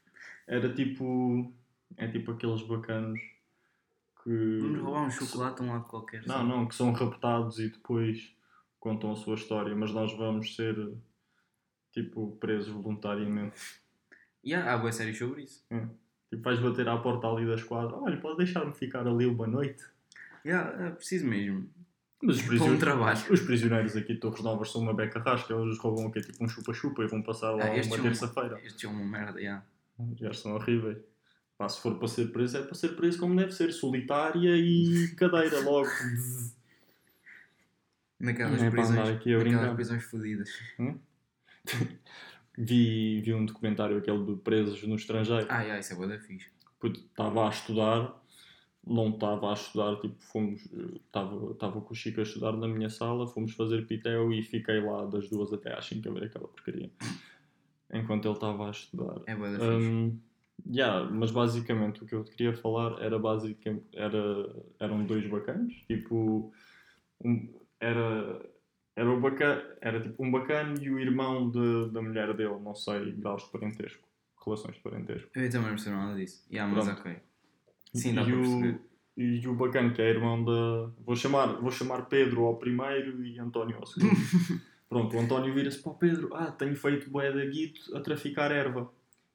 Era 0.47 0.73
tipo. 0.73 1.53
É 1.97 2.08
tipo 2.08 2.32
aqueles 2.32 2.62
bacanos 2.63 3.19
que. 4.23 4.60
Vamos 4.62 4.80
roubar 4.82 5.04
um 5.06 5.12
chocolate 5.12 5.62
a 5.62 5.65
um 5.65 5.69
lado 5.69 5.86
qualquer. 5.86 6.21
Não, 6.25 6.36
sabe? 6.36 6.49
não, 6.49 6.67
que 6.67 6.75
são 6.75 6.91
raptados 6.91 7.60
e 7.60 7.69
depois 7.69 8.36
contam 8.80 9.12
a 9.12 9.15
sua 9.15 9.36
história, 9.36 9.75
mas 9.75 9.91
nós 9.91 10.12
vamos 10.17 10.56
ser 10.56 10.75
tipo 11.91 12.36
presos 12.39 12.69
voluntariamente. 12.73 13.60
E 14.43 14.54
há, 14.54 14.73
há 14.73 14.77
boas 14.77 14.95
séries 14.95 15.17
sobre 15.17 15.43
isso. 15.43 15.63
Tipo, 16.30 16.43
vais 16.43 16.60
bater 16.60 16.88
à 16.88 16.97
porta 16.97 17.27
ali 17.27 17.45
da 17.45 17.56
esquadra. 17.56 17.95
Olha, 17.97 18.17
pode 18.19 18.38
deixar-me 18.38 18.73
ficar 18.73 19.06
ali 19.08 19.25
uma 19.25 19.45
noite. 19.45 19.84
Há- 20.45 20.86
é 20.88 20.89
preciso 20.91 21.27
mesmo. 21.27 21.69
Mas 22.23 22.38
os 22.38 22.43
Para 22.43 22.95
um 22.95 23.34
os 23.34 23.39
prisioneiros 23.41 23.95
aqui 23.97 24.13
de 24.13 24.19
Torres 24.19 24.43
Novas 24.43 24.71
são 24.71 24.82
uma 24.82 24.93
beca 24.93 25.19
rasca, 25.19 25.54
eles 25.54 25.77
roubam 25.80 26.08
aqui 26.08 26.21
tipo 26.21 26.43
um 26.43 26.47
chupa-chupa 26.47 27.04
e 27.04 27.08
vão 27.08 27.21
passar 27.23 27.49
lá 27.51 27.65
Ah, 27.65 27.71
uma 27.71 27.97
terça-feira. 27.97 28.60
Estes 28.63 28.84
é 28.84 28.88
uma 28.88 29.04
merda, 29.04 29.39
yeah. 29.39 29.65
Os 29.97 30.19
gajos 30.19 30.39
são 30.39 30.54
horríveis. 30.54 30.99
Pá, 31.62 31.69
se 31.69 31.80
for 31.80 31.95
para 32.00 32.08
ser 32.08 32.32
preso, 32.32 32.58
é 32.58 32.63
para 32.63 32.74
ser 32.74 32.95
preso 32.95 33.19
como 33.19 33.36
deve 33.36 33.52
ser, 33.52 33.71
solitária 33.71 34.58
e 34.58 35.10
cadeira 35.15 35.60
logo. 35.60 35.91
Naquelas 38.19 38.60
Não 38.60 38.67
é 38.67 38.71
prisões, 38.71 39.10
aqui 39.10 39.32
a 39.32 39.38
naquelas 39.38 39.76
prisões 39.76 40.04
fodidas. 40.06 40.50
Vi, 42.58 43.21
vi 43.21 43.34
um 43.34 43.45
documentário 43.45 43.97
aquele 43.97 44.26
de 44.26 44.36
presos 44.41 44.84
no 44.84 44.95
estrangeiro. 44.95 45.45
Ah, 45.50 45.62
yeah, 45.62 45.80
isso 45.80 45.93
é 45.93 45.95
boa 45.95 46.08
da 46.08 46.19
fixe. 46.19 46.50
Estava 46.84 47.47
a 47.47 47.50
estudar, 47.50 48.21
não 48.86 49.10
estava 49.10 49.52
a 49.52 49.54
estudar, 49.54 49.95
tipo, 50.02 50.15
fomos, 50.19 50.67
estava, 51.06 51.82
com 51.82 51.93
o 51.93 51.95
Chico 51.95 52.19
a 52.19 52.24
estudar 52.24 52.54
na 52.54 52.67
minha 52.67 52.89
sala, 52.89 53.26
fomos 53.28 53.54
fazer 53.54 53.88
pitel 53.88 54.34
e 54.34 54.41
fiquei 54.43 54.82
lá 54.82 55.06
das 55.06 55.30
duas 55.30 55.54
até 55.54 55.78
às 55.78 55.86
5 55.86 56.10
a 56.10 56.12
ver 56.12 56.24
aquela 56.26 56.47
porcaria. 56.47 56.91
Enquanto 57.93 58.26
ele 58.26 58.34
estava 58.34 58.67
a 58.67 58.71
estudar. 58.71 59.21
É 59.28 59.36
boa 59.36 59.52
da 59.52 59.60
fixe. 59.60 60.30
Yeah, 60.69 61.10
mas 61.10 61.32
basicamente 61.32 62.04
o 62.04 62.06
que 62.06 62.13
eu 62.13 62.24
te 62.24 62.32
queria 62.32 62.54
falar 62.54 63.02
era 63.02 63.17
basicamente 63.17 63.86
era, 63.93 64.21
eram 64.80 65.06
dois 65.06 65.28
bacanos, 65.28 65.74
tipo 65.88 66.52
um, 67.24 67.47
era 67.80 68.41
era 68.95 69.10
o 69.10 69.19
bacana, 69.19 69.63
era 69.82 70.02
tipo 70.02 70.24
um 70.24 70.30
bacana 70.30 70.76
e 70.82 70.89
o 70.89 71.00
irmão 71.00 71.50
de, 71.50 71.89
da 71.91 72.02
mulher 72.02 72.34
dele, 72.36 72.60
não 72.62 72.76
sei, 72.76 73.13
graus 73.13 73.43
de 73.43 73.52
parentesco, 73.52 74.08
relações 74.43 74.76
de 74.76 74.82
parentesco. 74.82 75.30
Eu 75.34 75.50
também 75.50 75.67
não 75.67 75.76
percebo 75.76 75.95
nada 75.95 76.15
disso. 76.15 76.45
Yeah, 76.52 76.74
mas 76.74 76.86
Pronto. 76.86 77.00
ok. 77.00 77.17
Sim, 77.93 78.15
dá 78.15 78.21
e 78.21 78.26
para 78.26 78.36
o, 78.36 78.41
perceber. 78.41 78.80
e 79.17 79.47
o 79.47 79.56
bacana 79.56 79.93
que 79.93 80.02
é 80.02 80.10
irmão 80.10 80.43
da 80.43 80.91
vou 81.06 81.15
chamar, 81.15 81.60
vou 81.62 81.71
chamar 81.71 82.04
Pedro 82.08 82.45
ao 82.45 82.58
primeiro 82.58 83.24
e 83.26 83.39
António 83.39 83.78
ao 83.78 83.86
segundo. 83.86 84.12
Pronto, 84.89 85.15
o 85.15 85.19
António 85.19 85.54
vira-se 85.54 85.82
para 85.82 85.91
o 85.93 85.95
Pedro, 85.95 86.36
ah, 86.36 86.52
tenho 86.52 86.76
feito 86.76 87.10
bué 87.10 87.32
da 87.32 87.45
guito 87.45 87.95
a 87.95 88.02
traficar 88.02 88.52
erva. 88.52 88.91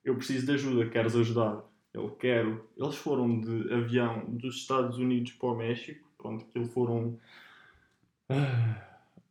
Eu 0.07 0.14
preciso 0.14 0.47
de 0.47 0.53
ajuda, 0.53 0.88
queres 0.88 1.16
ajudar? 1.16 1.64
Ele, 1.92 2.11
quero. 2.21 2.71
Eles 2.77 2.95
foram 2.95 3.40
de 3.40 3.75
avião 3.75 4.25
dos 4.29 4.55
Estados 4.57 4.99
Unidos 4.99 5.33
para 5.33 5.49
o 5.49 5.57
México. 5.57 6.09
Pronto, 6.16 6.45
aquilo 6.49 6.66
foram 6.66 7.19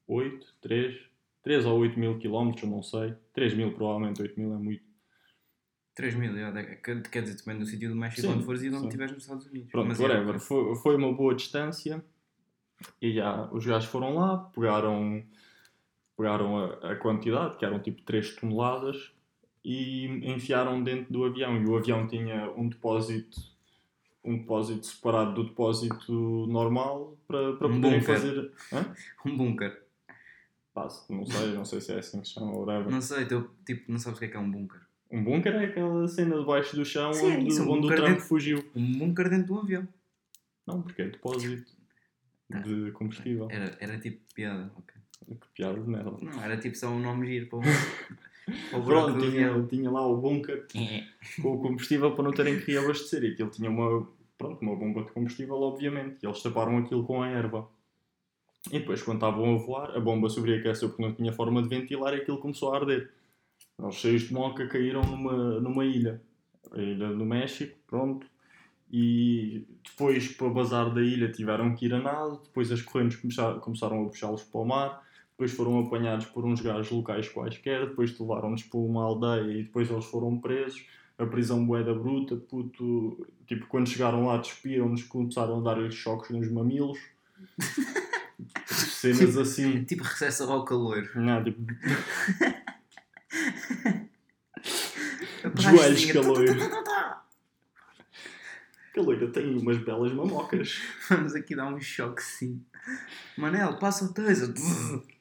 8, 0.08 0.54
3, 0.62 1.00
3 1.42 1.66
ou 1.66 1.80
8 1.80 1.98
mil 1.98 2.20
quilómetros, 2.20 2.70
não 2.70 2.84
sei. 2.84 3.16
3 3.34 3.54
mil 3.54 3.74
provavelmente, 3.74 4.22
8 4.22 4.38
mil 4.40 4.54
é 4.54 4.58
muito. 4.58 4.84
3 5.96 6.14
mil, 6.16 6.36
yeah, 6.36 6.62
de- 6.62 6.76
quer 6.78 7.02
quer 7.04 7.22
dizer, 7.22 7.38
depende 7.38 7.60
do 7.60 7.66
sítio 7.66 7.88
do 7.88 7.96
México 7.96 8.22
Sim, 8.22 8.34
onde 8.34 8.44
fores 8.44 8.62
e 8.62 8.70
de 8.70 8.76
onde 8.76 8.88
estiveres 8.88 9.14
nos 9.14 9.24
Estados 9.24 9.46
Unidos. 9.48 9.72
Pronto, 9.72 9.88
Mas, 9.88 10.00
whatever. 10.00 10.24
yeah, 10.26 10.40
Foi, 10.40 10.76
foi 10.76 10.96
uma 10.98 11.14
boa 11.14 11.34
distância. 11.34 12.04
E 13.02 13.14
já, 13.14 13.50
os 13.54 13.66
gajos 13.66 13.90
foram 13.90 14.16
lá, 14.16 14.38
pegaram, 14.54 15.24
pegaram 16.18 16.58
a, 16.58 16.92
a 16.92 16.96
quantidade, 16.98 17.56
que 17.56 17.64
eram 17.64 17.80
tipo 17.80 18.02
3 18.02 18.36
toneladas, 18.36 19.15
e 19.66 20.06
enfiaram 20.32 20.82
dentro 20.84 21.12
do 21.12 21.26
avião. 21.26 21.58
E 21.62 21.66
o 21.66 21.76
avião 21.76 22.08
tinha 22.08 22.52
um 22.56 22.70
depósito, 22.70 23.42
um 24.24 24.38
depósito 24.38 24.86
separado 24.86 25.34
do 25.34 25.44
depósito 25.50 26.14
normal 26.48 27.18
para, 27.28 27.54
para 27.58 27.68
Um 27.68 27.82
poderem 27.82 28.00
bunker. 28.00 28.16
fazer. 28.16 28.52
Hã? 28.72 28.94
Um 29.26 29.36
bunker. 29.36 29.82
Pá, 30.74 30.88
não 31.10 31.26
sei, 31.26 31.54
não 31.54 31.66
sei 31.66 31.82
se 31.82 31.92
é 31.94 32.00
assim 32.00 32.22
que 32.22 32.28
se 32.28 32.34
chama, 32.36 32.52
whatever. 32.52 32.92
Não 32.92 33.02
sei, 33.02 33.26
tu, 33.26 33.50
tipo, 33.66 33.92
não 33.92 33.98
sabes 34.00 34.18
o 34.18 34.20
que 34.20 34.26
é 34.26 34.28
que 34.30 34.38
é 34.38 34.40
um 34.40 34.52
bunker. 34.52 34.82
Um 35.10 35.24
bunker 35.24 35.54
é 35.56 35.66
aquela 35.66 36.08
cena 36.08 36.38
debaixo 36.38 36.76
do 36.76 36.84
chão 36.86 37.14
Sim, 37.14 37.32
é 37.32 37.38
onde, 37.38 37.48
isso, 37.48 37.64
um 37.64 37.72
onde 37.72 37.88
o 37.88 37.96
Trump 37.96 38.20
fugiu. 38.20 38.64
Um 38.76 38.92
bunker 39.00 39.30
dentro 39.30 39.48
do 39.48 39.60
avião. 39.60 39.88
Não, 40.68 40.82
porque 40.82 41.02
é 41.02 41.08
depósito 41.10 41.74
Tá. 42.52 42.60
de 42.60 42.92
combustível. 42.92 43.48
Era, 43.50 43.76
era 43.80 43.98
tipo 43.98 44.20
piada, 44.36 44.72
ok. 44.76 44.94
Que 45.40 45.48
piada 45.56 45.80
de 45.80 45.90
merda. 45.90 46.12
Não, 46.22 46.44
era 46.44 46.56
tipo 46.58 46.76
só 46.78 46.90
um 46.90 47.00
nome 47.00 47.26
giro 47.26 47.48
para 47.48 47.60
para 47.60 47.70
o 48.74 49.20
tinha, 49.20 49.64
tinha 49.68 49.92
lá 49.92 50.06
o 50.06 50.18
bunker 50.18 50.68
com 51.42 51.54
o 51.54 51.60
combustível 51.60 52.12
para 52.12 52.24
não 52.24 52.32
terem 52.32 52.60
que 52.60 52.72
reabastecer. 52.72 53.24
E 53.24 53.32
aquilo 53.32 53.50
tinha 53.50 53.70
uma, 53.70 54.08
pronto, 54.38 54.62
uma 54.62 54.76
bomba 54.76 55.04
de 55.04 55.12
combustível, 55.12 55.56
obviamente. 55.56 56.18
E 56.22 56.28
eles 56.28 56.42
taparam 56.42 56.78
aquilo 56.78 57.04
com 57.04 57.24
a 57.24 57.28
erva. 57.28 57.68
E 58.72 58.80
depois, 58.80 59.02
quando 59.02 59.18
estavam 59.18 59.56
a 59.56 59.58
voar, 59.58 59.96
a 59.96 60.00
bomba 60.00 60.30
sobreaqueceu 60.30 60.90
porque 60.90 61.04
não 61.04 61.14
tinha 61.14 61.32
forma 61.32 61.62
de 61.62 61.70
ventilar 61.70 62.14
e 62.14 62.18
aquilo 62.18 62.40
começou 62.40 62.74
a 62.74 62.78
arder. 62.78 63.12
Eles 63.80 63.96
cheios 63.96 64.24
de 64.24 64.34
moca 64.34 64.68
caíram 64.68 65.02
numa, 65.02 65.60
numa 65.60 65.86
ilha. 65.86 66.22
A 66.72 66.82
ilha 66.82 67.10
do 67.10 67.26
México, 67.26 67.78
pronto. 67.88 68.28
E 68.92 69.66
depois, 69.84 70.30
para 70.30 70.50
bazar 70.50 70.94
da 70.94 71.02
ilha, 71.02 71.32
tiveram 71.32 71.76
que 71.76 71.86
ir 71.86 71.94
a 71.94 72.00
nado. 72.00 72.42
Depois 72.44 72.72
as 72.72 72.82
correntes 72.82 73.18
começaram 73.18 74.04
a 74.04 74.08
puxá-los 74.08 74.44
para 74.44 74.62
o 74.62 74.66
mar. 74.66 75.05
Depois 75.36 75.52
foram 75.52 75.80
apanhados 75.80 76.26
por 76.28 76.46
uns 76.46 76.62
gajos 76.62 76.90
locais 76.90 77.28
quaisquer. 77.28 77.88
Depois 77.90 78.18
levaram-nos 78.18 78.64
para 78.64 78.80
uma 78.80 79.04
aldeia 79.04 79.52
e 79.52 79.64
depois 79.64 79.92
eles 79.92 80.06
foram 80.06 80.40
presos. 80.40 80.86
A 81.18 81.26
prisão 81.26 81.60
moeda 81.60 81.94
bruta, 81.94 82.38
puto. 82.38 83.28
Tipo, 83.46 83.68
quando 83.68 83.90
chegaram 83.90 84.26
lá, 84.26 84.38
despiram-nos, 84.38 85.04
começaram 85.04 85.60
a 85.60 85.62
dar-lhes 85.62 85.94
choques 85.94 86.30
nos 86.30 86.50
mamilos. 86.50 87.00
Cenas 88.66 89.38
assim. 89.38 89.84
Tipo 89.84 90.04
recesso 90.04 90.44
ao 90.44 90.64
calor. 90.64 91.10
Não, 91.16 91.44
tipo, 91.44 91.62
joelhos 95.60 96.12
caloiro. 96.12 96.84
tá. 96.84 97.26
Caloira 98.94 99.28
tem 99.32 99.58
umas 99.58 99.78
belas 99.78 100.14
mamocas. 100.14 100.82
Vamos 101.10 101.36
aqui 101.36 101.56
dar 101.56 101.68
um 101.68 101.80
choque 101.80 102.24
sim. 102.24 102.64
Manel, 103.38 103.78
passa 103.78 104.06
o 104.06 104.14
taser. 104.14 104.54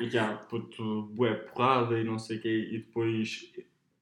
E 0.00 0.08
já, 0.08 0.34
puto, 0.34 1.02
bué 1.12 1.34
porrada 1.34 1.98
e 1.98 2.04
não 2.04 2.18
sei 2.18 2.38
o 2.38 2.40
quê. 2.40 2.68
E 2.72 2.78
depois 2.78 3.52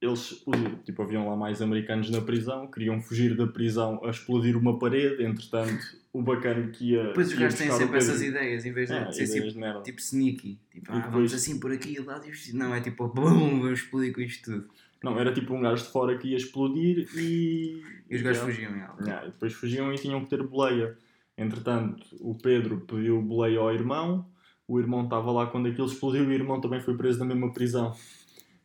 eles, 0.01 0.45
tipo, 0.85 1.03
haviam 1.03 1.29
lá 1.29 1.37
mais 1.37 1.61
americanos 1.61 2.09
na 2.11 2.21
prisão, 2.21 2.67
queriam 2.71 3.01
fugir 3.03 3.37
da 3.37 3.47
prisão 3.47 4.01
a 4.05 4.11
explodir 4.11 4.57
uma 4.57 4.79
parede. 4.79 5.23
Entretanto, 5.25 5.85
o 6.13 6.23
bacana 6.23 6.69
que 6.69 6.93
ia. 6.93 7.05
Depois 7.09 7.29
os 7.29 7.35
gajos 7.39 7.59
têm 7.59 7.71
sempre 7.73 7.99
essas 7.99 8.23
ideias, 8.23 8.65
em 8.65 8.73
vez 8.73 8.89
de 8.89 8.95
Ah, 8.95 9.13
ser 9.13 9.25
ideias 9.25 9.53
tipo, 9.53 9.65
de 9.79 9.83
tipo 9.85 9.99
sneaky. 10.01 10.59
Tipo, 10.73 10.93
ah, 10.93 10.95
depois- 10.97 11.13
vamos 11.13 11.35
assim 11.35 11.59
por 11.61 11.73
aqui 11.73 11.95
e 11.95 11.99
lá. 12.01 12.21
e- 12.25 12.53
Não, 12.53 12.75
é 12.75 12.81
tipo, 12.81 13.09
bum, 13.15 13.61
vamos 13.61 13.81
explodir 13.81 14.13
com 14.15 14.21
isto 14.21 14.51
tudo. 14.53 14.69
Não, 15.03 15.19
era 15.19 15.33
tipo 15.33 15.55
um 15.55 15.61
gajo 15.61 15.83
de 15.85 15.91
fora 15.91 16.17
que 16.17 16.29
ia 16.29 16.37
explodir 16.37 17.09
e. 17.17 17.83
E 18.09 18.17
os 18.17 18.23
gajos 18.23 18.43
fugiam. 18.43 18.73
já. 18.73 18.95
Já, 19.01 19.23
e 19.25 19.31
depois 19.31 19.53
fugiam 19.55 19.93
e 19.93 19.97
tinham 19.97 20.23
que 20.23 20.31
ter 20.31 20.43
boleia. 20.43 20.97
Entretanto, 21.41 22.07
o 22.21 22.35
Pedro 22.35 22.83
pediu 22.83 23.23
boleia 23.23 23.61
ao 23.61 23.73
irmão, 23.73 24.31
o 24.69 24.79
irmão 24.79 25.05
estava 25.05 25.33
lá 25.33 25.47
quando 25.47 25.69
aquilo 25.69 25.87
explodiu 25.87 26.25
e 26.25 26.27
o 26.27 26.33
irmão 26.33 26.61
também 26.61 26.83
foi 26.83 26.95
preso 26.99 27.19
na 27.19 27.25
mesma 27.25 27.51
prisão. 27.51 27.97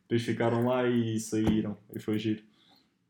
Depois 0.02 0.24
ficaram 0.24 0.66
lá 0.68 0.86
e 0.86 1.18
saíram, 1.18 1.78
e 1.96 2.00
foi 2.00 2.20
giro. 2.20 2.44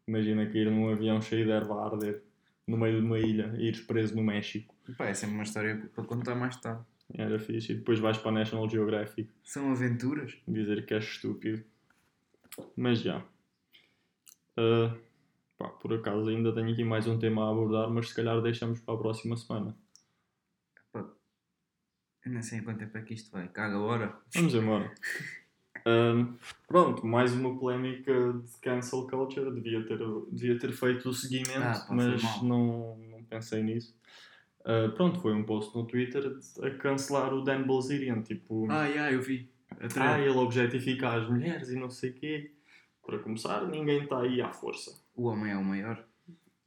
Imagina 0.07 0.45
cair 0.45 0.69
num 0.69 0.87
avião 0.89 1.19
cheio 1.19 1.45
de 1.45 1.51
erva 1.51 1.81
a 1.81 1.85
arder 1.87 2.21
no 2.67 2.77
meio 2.77 2.99
de 2.99 3.05
uma 3.07 3.17
ilha 3.17 3.55
e 3.57 3.67
ires 3.69 3.81
preso 3.81 4.15
no 4.15 4.23
México. 4.23 4.75
Pá, 4.95 5.07
é 5.07 5.15
sempre 5.15 5.33
uma 5.33 5.43
história 5.43 5.89
para 5.95 6.03
contar 6.03 6.35
mais 6.35 6.55
tarde. 6.57 6.83
Era 7.11 7.39
fixe. 7.39 7.71
E 7.71 7.75
depois 7.75 7.97
vais 7.97 8.19
para 8.19 8.29
a 8.29 8.33
National 8.33 8.69
Geographic 8.69 9.31
São 9.43 9.71
aventuras. 9.71 10.37
dizer 10.47 10.85
que 10.85 10.93
és 10.93 11.03
estúpido. 11.03 11.63
Mas 12.77 12.99
já. 12.99 13.25
Ah, 14.57 14.95
pá, 15.57 15.69
por 15.69 15.93
acaso 15.93 16.29
ainda 16.29 16.53
tenho 16.53 16.71
aqui 16.71 16.83
mais 16.83 17.07
um 17.07 17.17
tema 17.19 17.47
a 17.47 17.51
abordar, 17.51 17.89
mas 17.89 18.09
se 18.09 18.15
calhar 18.15 18.41
deixamos 18.41 18.79
para 18.79 18.93
a 18.93 18.97
próxima 18.97 19.35
semana. 19.37 19.75
Eu 20.93 22.31
não 22.31 22.41
sei 22.41 22.57
em 22.59 22.63
quanto 22.63 22.79
tempo 22.79 22.97
é 22.97 23.01
que 23.03 23.13
isto 23.13 23.31
vai. 23.31 23.47
Caga 23.49 23.77
hora. 23.79 24.17
Vamos 24.33 24.53
embora. 24.55 24.91
Ahm, 25.87 26.35
pronto, 26.67 27.05
mais 27.05 27.31
uma 27.33 27.59
polémica 27.59 28.11
de 28.33 28.57
cancel 28.59 29.05
culture. 29.05 29.51
Devia 29.51 29.85
ter, 29.85 29.99
devia 30.31 30.57
ter 30.57 30.71
feito 30.71 31.07
o 31.09 31.13
seguimento, 31.13 31.61
Ah, 31.61 31.87
mas 31.91 32.41
não, 32.41 32.97
não 32.97 33.23
pensei 33.25 33.61
nisso. 33.61 33.95
Ah, 34.63 34.91
pronto, 34.95 35.19
foi 35.19 35.33
um 35.33 35.43
post 35.43 35.77
no 35.77 35.85
Twitter 35.85 36.39
a 36.63 36.69
cancelar 36.71 37.31
o 37.35 37.43
Dan 37.43 37.67
Bilzerian. 37.67 38.23
Tipo, 38.23 38.65
Ah, 38.71 38.89
já, 38.91 39.11
eu 39.11 39.21
vi. 39.21 39.47
Ah, 39.99 40.19
ele 40.19 40.29
objetifica 40.35 41.09
as 41.13 41.29
mulheres 41.29 41.69
e 41.69 41.75
não 41.75 41.91
sei 41.91 42.09
o 42.09 42.13
quê. 42.13 42.51
Para 43.05 43.19
começar, 43.19 43.67
ninguém 43.67 44.03
está 44.05 44.21
aí 44.21 44.41
à 44.41 44.51
força. 44.51 45.04
O 45.15 45.23
homem 45.25 45.51
é 45.51 45.57
o 45.57 45.63
maior. 45.63 46.05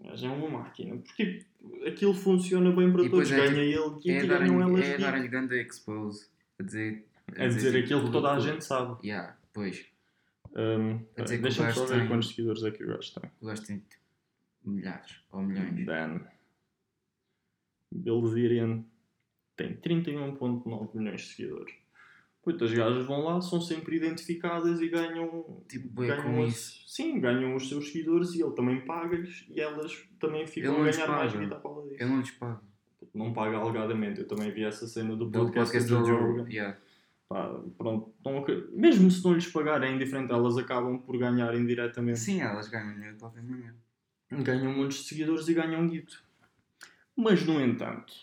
Gajo 0.01 0.27
é 0.27 0.31
uma 0.31 0.49
máquina. 0.49 0.97
Porque 0.97 1.45
aquilo 1.87 2.15
funciona 2.15 2.71
bem 2.73 2.91
para 2.93 3.03
E 3.05 3.11
todos. 3.11 3.31
é 3.33 3.37
Ganha 3.37 3.63
ele 3.63 4.01
e 4.05 4.11
É 4.11 4.27
ganham 4.27 4.59
dar-lhe 4.59 4.63
elas. 4.63 4.85
é 4.85 4.91
dick. 4.97 5.01
dar 5.03 5.29
ganda 5.29 5.57
expose. 5.57 6.29
A 6.59 6.63
dizer. 6.63 7.05
a 7.37 7.45
É 7.45 7.49
dizer 7.49 7.73
tipo, 7.73 7.85
aquilo 7.85 8.05
que 8.07 8.13
toda 8.13 8.33
a 8.33 8.39
gente 8.41 8.65
sabe. 8.65 9.07
Yeah, 9.07 9.37
pois. 9.53 9.87
Um, 10.57 10.99
Quer 11.15 11.23
dizer 11.25 11.37
que 11.37 11.43
Deixa-me 11.43 11.73
só 11.73 11.85
ver 11.87 11.99
tem- 11.99 12.09
quantos 12.09 12.29
seguidores 12.29 12.63
é 12.65 12.71
que 12.71 12.85
o 12.85 12.87
gajo 12.89 13.13
tem. 13.21 13.31
O 13.41 13.47
gajo 13.47 13.63
tem 13.67 13.79
tipo, 13.81 14.03
milhares 14.65 15.21
ou 15.31 15.43
milhões. 15.43 15.85
Dan 15.87 16.21
Bilzerian 17.93 18.85
tem 19.57 19.75
31.9 19.77 20.95
milhões 20.95 21.21
de 21.23 21.27
seguidores. 21.29 21.75
Muitas 22.51 22.73
gajas 22.73 23.07
vão 23.07 23.25
lá, 23.25 23.41
são 23.41 23.61
sempre 23.61 23.97
identificadas 23.97 24.81
e 24.81 24.89
ganham, 24.89 25.63
Tipo, 25.69 25.89
bué 25.89 26.09
ganham 26.09 26.23
com 26.23 26.43
as- 26.45 26.51
isso. 26.55 26.83
sim, 26.87 27.21
ganham 27.21 27.55
os 27.55 27.69
seus 27.69 27.89
seguidores 27.93 28.35
e 28.35 28.43
ele 28.43 28.53
também 28.53 28.81
paga-lhes 28.85 29.45
e 29.51 29.61
elas 29.61 29.93
também 30.19 30.47
ficam 30.47 30.81
a 30.83 30.91
ganhar 30.91 31.09
mais 31.09 31.33
vida 31.33 31.57
à 31.57 31.61
pala 31.61 31.83
disso. 31.89 31.97
Eu 32.03 32.09
não 32.09 32.19
lhes 32.21 32.31
pago. 32.33 32.61
não 33.15 33.33
paga 33.33 33.57
alegadamente. 33.57 34.21
Eu 34.21 34.27
também 34.29 34.51
vi 34.53 34.65
essa 34.65 34.87
cena 34.87 35.11
do 35.17 35.27
Do 35.27 35.31
podcast, 35.41 35.73
podcast 35.73 35.89
do 35.89 36.07
Joe. 36.07 36.21
Rogan. 36.21 36.49
Yeah. 36.51 36.77
Pá, 37.29 37.61
pronto, 37.77 38.13
mesmo 38.73 39.11
se 39.11 39.23
não 39.25 39.35
lhes 39.35 39.47
pagarem 39.47 39.91
é 39.93 39.95
indiferente, 39.95 40.33
elas 40.33 40.57
acabam 40.57 40.99
por 40.99 41.19
ganhar 41.19 41.55
indiretamente. 41.55 42.19
Sim, 42.21 42.41
elas 42.41 42.69
ganham 42.69 42.93
dinheiro 42.95 43.15
de 43.15 43.21
qualquer 43.21 43.43
maneira. 43.43 43.75
Ganham 44.31 44.73
montes 44.73 44.99
de 44.99 45.05
seguidores 45.09 45.47
e 45.49 45.55
ganham 45.55 45.87
guito. 45.89 46.23
Mas, 47.17 47.45
no 47.45 47.61
entanto, 47.61 48.15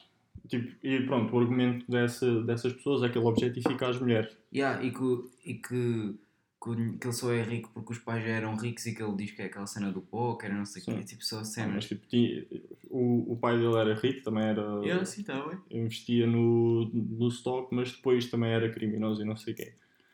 tipo, 0.47 0.75
e 0.86 0.99
pronto, 1.05 1.36
o 1.36 1.39
argumento 1.39 1.89
dessa, 1.89 2.41
dessas 2.43 2.73
pessoas 2.73 3.03
é 3.03 3.10
que 3.10 3.17
ele 3.17 3.25
objetifica 3.27 3.88
as 3.89 3.99
mulheres. 3.99 4.36
Yeah, 4.53 4.84
e 4.84 4.91
que, 4.91 5.23
e 5.45 5.53
que, 5.55 6.15
que, 6.63 6.97
que 6.97 7.08
ele 7.08 7.13
só 7.13 7.31
é 7.34 7.41
rico 7.43 7.69
porque 7.73 7.93
os 7.93 7.99
pais 7.99 8.23
já 8.23 8.29
eram 8.31 8.55
ricos 8.55 8.86
e 8.86 8.95
que 8.95 9.03
ele 9.03 9.15
diz 9.15 9.31
que 9.31 9.41
é 9.41 9.45
aquela 9.45 9.67
cena 9.67 9.91
do 9.91 10.01
póquer, 10.01 10.53
não 10.53 10.65
sei 10.65 10.81
o 10.81 10.86
quê. 10.86 11.03
Tipo, 11.03 11.23
só 11.23 11.38
Mas, 11.38 11.47
cenas. 11.53 11.86
tipo, 11.86 12.05
tinha- 12.08 12.45
o, 12.89 13.34
o 13.34 13.38
pai 13.38 13.58
dele 13.58 13.75
era 13.75 13.93
rico, 13.95 14.23
também 14.23 14.43
era. 14.45 14.62
Yeah, 14.84 15.03
sim, 15.05 15.23
tá 15.23 15.45
investia 15.69 16.25
no, 16.27 16.86
no 16.93 17.27
stock, 17.29 17.73
mas 17.75 17.91
depois 17.91 18.27
também 18.29 18.51
era 18.51 18.69
criminoso 18.71 19.21
e 19.21 19.25
não 19.25 19.36
sei 19.36 19.53
o 19.53 19.55
quê. 19.58 19.73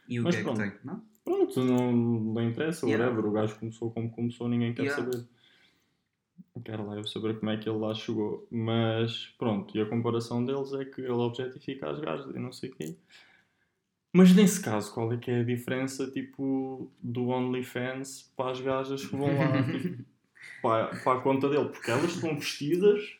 E 0.09 0.19
o 0.19 0.23
Mas 0.23 0.35
que 0.35 0.41
é 0.41 0.43
que 0.45 0.53
tem? 0.55 0.71
Não? 0.83 1.01
Pronto, 1.23 1.63
não, 1.63 1.91
não 1.93 2.41
interessa, 2.43 2.85
Yeah. 2.87 3.05
whatever. 3.05 3.29
O 3.29 3.33
gajo 3.33 3.55
começou 3.59 3.91
como 3.91 4.09
começou, 4.09 4.49
ninguém 4.49 4.73
quer 4.73 4.83
Yeah. 4.83 5.03
saber. 5.03 5.25
Não 6.55 6.61
quero 6.61 6.85
lá 6.85 6.95
eu 6.95 7.05
saber 7.05 7.39
como 7.39 7.51
é 7.51 7.57
que 7.57 7.69
ele 7.69 7.77
lá 7.77 7.93
chegou. 7.93 8.47
Mas 8.51 9.27
pronto, 9.37 9.75
e 9.75 9.81
a 9.81 9.85
comparação 9.85 10.45
deles 10.45 10.73
é 10.73 10.85
que 10.85 11.01
ele 11.01 11.11
objetifica 11.11 11.89
as 11.89 11.99
gajas 11.99 12.35
e 12.35 12.39
não 12.39 12.51
sei 12.51 12.69
o 12.69 12.75
quê. 12.75 12.95
Mas 14.13 14.35
nesse 14.35 14.61
caso, 14.61 14.93
qual 14.93 15.11
é 15.13 15.17
que 15.17 15.31
é 15.31 15.39
a 15.39 15.43
diferença 15.43 16.09
tipo 16.11 16.91
do 17.01 17.29
OnlyFans 17.29 18.33
para 18.35 18.51
as 18.51 18.59
gajas 18.59 19.05
que 19.05 19.15
vão 19.15 19.29
lá 19.37 19.63
tipo, 19.63 20.03
para, 20.61 20.87
para 20.87 21.19
a 21.19 21.21
conta 21.21 21.49
dele? 21.49 21.69
Porque 21.69 21.89
elas 21.89 22.13
estão 22.13 22.35
vestidas 22.37 23.17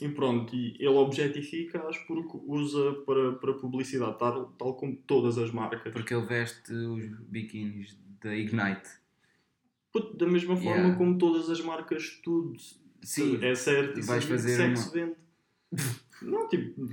e 0.00 0.08
pronto, 0.08 0.54
e 0.54 0.76
ele 0.78 0.88
objetifica-as 0.88 1.98
porque 1.98 2.38
usa 2.46 2.94
para, 3.04 3.32
para 3.32 3.54
publicidade, 3.54 4.18
tal, 4.18 4.46
tal 4.52 4.74
como 4.74 4.96
todas 4.96 5.36
as 5.36 5.50
marcas. 5.50 5.92
Porque 5.92 6.14
ele 6.14 6.24
veste 6.24 6.72
os 6.72 7.06
biquínis 7.28 7.98
da 8.22 8.34
Ignite. 8.34 8.99
Puto, 9.92 10.16
da 10.16 10.26
mesma 10.26 10.54
forma 10.56 10.70
Yeah. 10.70 10.96
como 10.96 11.18
todas 11.18 11.50
as 11.50 11.60
marcas, 11.60 12.20
tudo 12.22 12.54
Sim. 13.02 13.38
é 13.44 13.54
certo, 13.54 13.98
E 13.98 14.02
vais 14.02 14.24
fazer 14.24 14.56
sexo 14.56 14.84
uma- 14.84 14.92
vende. 14.92 15.16
Não, 16.22 16.48
tipo, 16.48 16.88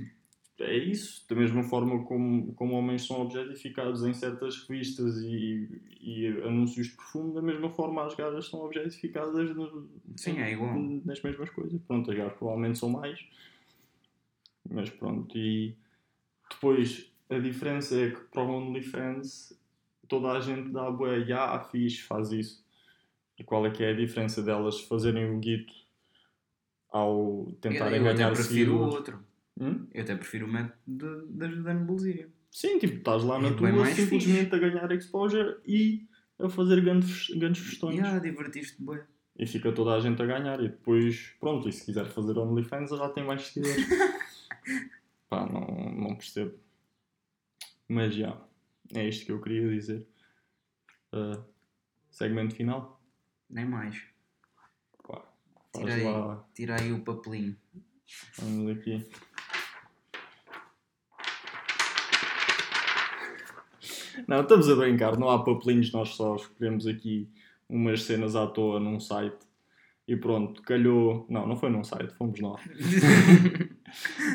é 0.58 0.76
isso. 0.76 1.24
Da 1.28 1.36
mesma 1.36 1.62
forma 1.62 2.02
como, 2.04 2.52
como 2.54 2.74
homens 2.74 3.06
são 3.06 3.20
objetificados 3.20 4.02
em 4.04 4.12
certas 4.12 4.56
revistas 4.66 5.18
e, 5.18 5.68
e 6.00 6.26
anúncios 6.44 6.88
de 6.88 6.96
perfume, 6.96 7.34
da 7.34 7.42
mesma 7.42 7.70
forma 7.70 8.04
as 8.04 8.14
gajas 8.16 8.48
são 8.48 8.60
objetificadas 8.64 9.54
no- 9.54 9.88
Sim, 10.16 10.38
é 10.38 10.52
igual. 10.52 10.76
nas 11.04 11.22
mesmas 11.22 11.50
coisas. 11.50 11.80
Pronto, 11.82 12.10
as 12.10 12.16
gajas 12.16 12.32
provavelmente 12.36 12.78
são 12.78 12.88
mais. 12.90 13.20
Mas 14.70 14.90
pronto, 14.90 15.36
e 15.38 15.74
depois 16.50 17.10
a 17.30 17.38
diferença 17.38 17.98
é 18.00 18.10
que 18.10 18.20
para 18.22 18.42
o 18.42 18.50
OnlyFans 18.50 19.56
toda 20.08 20.32
a 20.32 20.40
gente 20.40 20.70
dá 20.70 20.90
bué, 20.90 21.24
já 21.24 21.58
fixe, 21.70 22.02
faz 22.02 22.32
isso. 22.32 22.66
E 23.38 23.44
qual 23.44 23.64
é 23.66 23.70
que 23.70 23.84
é 23.84 23.90
a 23.90 23.96
diferença 23.96 24.42
delas 24.42 24.80
fazerem 24.80 25.30
o 25.34 25.38
guito 25.38 25.72
ao 26.90 27.46
tentarem 27.60 27.98
eu 28.00 28.06
até 28.06 28.14
ganhar 28.14 28.32
prefiro 28.32 28.74
o 28.76 28.80
outro. 28.80 29.24
Hum? 29.60 29.86
Eu 29.92 30.02
até 30.02 30.16
prefiro 30.16 30.46
o 30.46 30.48
método 30.50 30.74
de- 30.86 31.32
da 31.38 31.48
Jordana 31.48 31.80
Bolsíria. 31.84 32.28
Sim, 32.50 32.78
tipo, 32.78 32.96
estás 32.98 33.22
lá 33.24 33.38
na 33.38 33.48
É 33.48 33.52
tua 33.54 33.68
bem 33.68 33.78
mais 33.78 33.94
simplesmente 33.94 34.54
a 34.54 34.58
ganhar 34.58 34.90
exposure 34.92 35.58
e 35.66 36.06
a 36.38 36.48
fazer 36.48 36.80
grandes, 36.80 37.28
grandes 37.36 37.62
festões. 37.64 37.96
Yeah, 37.96 38.18
divertiste 38.18 38.82
bem. 38.82 39.00
E 39.38 39.46
fica 39.46 39.70
toda 39.72 39.94
a 39.94 40.00
gente 40.00 40.20
a 40.22 40.26
ganhar. 40.26 40.58
E 40.60 40.68
depois, 40.68 41.34
pronto, 41.38 41.68
e 41.68 41.72
se 41.72 41.84
quiser 41.84 42.06
fazer 42.06 42.36
OnlyFans 42.38 42.90
já 42.90 43.08
tem 43.10 43.24
mais 43.24 43.42
seguidores. 43.42 43.86
Pá, 45.28 45.46
não, 45.46 45.60
não 45.94 46.16
percebo. 46.16 46.54
Mas 47.86 48.14
já, 48.14 48.40
é 48.94 49.06
isto 49.08 49.26
que 49.26 49.32
eu 49.32 49.40
queria 49.40 49.68
dizer. 49.68 50.06
Ah, 51.12 51.40
segmento 52.10 52.54
final. 52.54 52.97
Nem 53.48 53.64
mais. 53.64 54.02
Pá, 55.06 55.22
aí, 55.76 56.04
lá, 56.04 56.44
tira 56.54 56.80
aí 56.80 56.92
o 56.92 57.02
papelinho. 57.02 57.56
vamos 58.38 58.76
aqui. 58.76 59.08
Não, 64.26 64.42
estamos 64.42 64.68
a 64.68 64.74
brincar, 64.74 65.16
não 65.16 65.30
há 65.30 65.42
papelinhos, 65.44 65.92
nós 65.92 66.10
só 66.10 66.36
escolhemos 66.36 66.86
aqui 66.86 67.30
umas 67.68 68.02
cenas 68.02 68.34
à 68.34 68.46
toa 68.46 68.80
num 68.80 68.98
site 68.98 69.48
e 70.08 70.16
pronto, 70.16 70.62
calhou. 70.62 71.26
Não, 71.28 71.46
não 71.46 71.54
foi 71.54 71.68
num 71.68 71.84
site, 71.84 72.14
fomos 72.14 72.40
nós. 72.40 72.60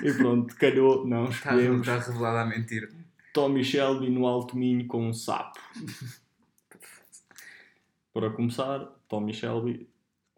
E 0.03 0.11
pronto, 0.13 0.55
calhou, 0.55 1.05
não, 1.05 1.25
Está 1.25 1.51
escolhemos 1.51 1.87
está 1.87 1.99
revelada 1.99 2.41
a 2.41 2.45
mentira. 2.45 2.89
Tommy 3.31 3.63
Shelby 3.63 4.09
no 4.09 4.25
Alto 4.25 4.57
Minho 4.57 4.87
com 4.87 5.07
um 5.07 5.13
sapo. 5.13 5.59
Para 8.11 8.31
começar, 8.31 8.91
Tommy 9.13 9.33
Shelby. 9.33 9.87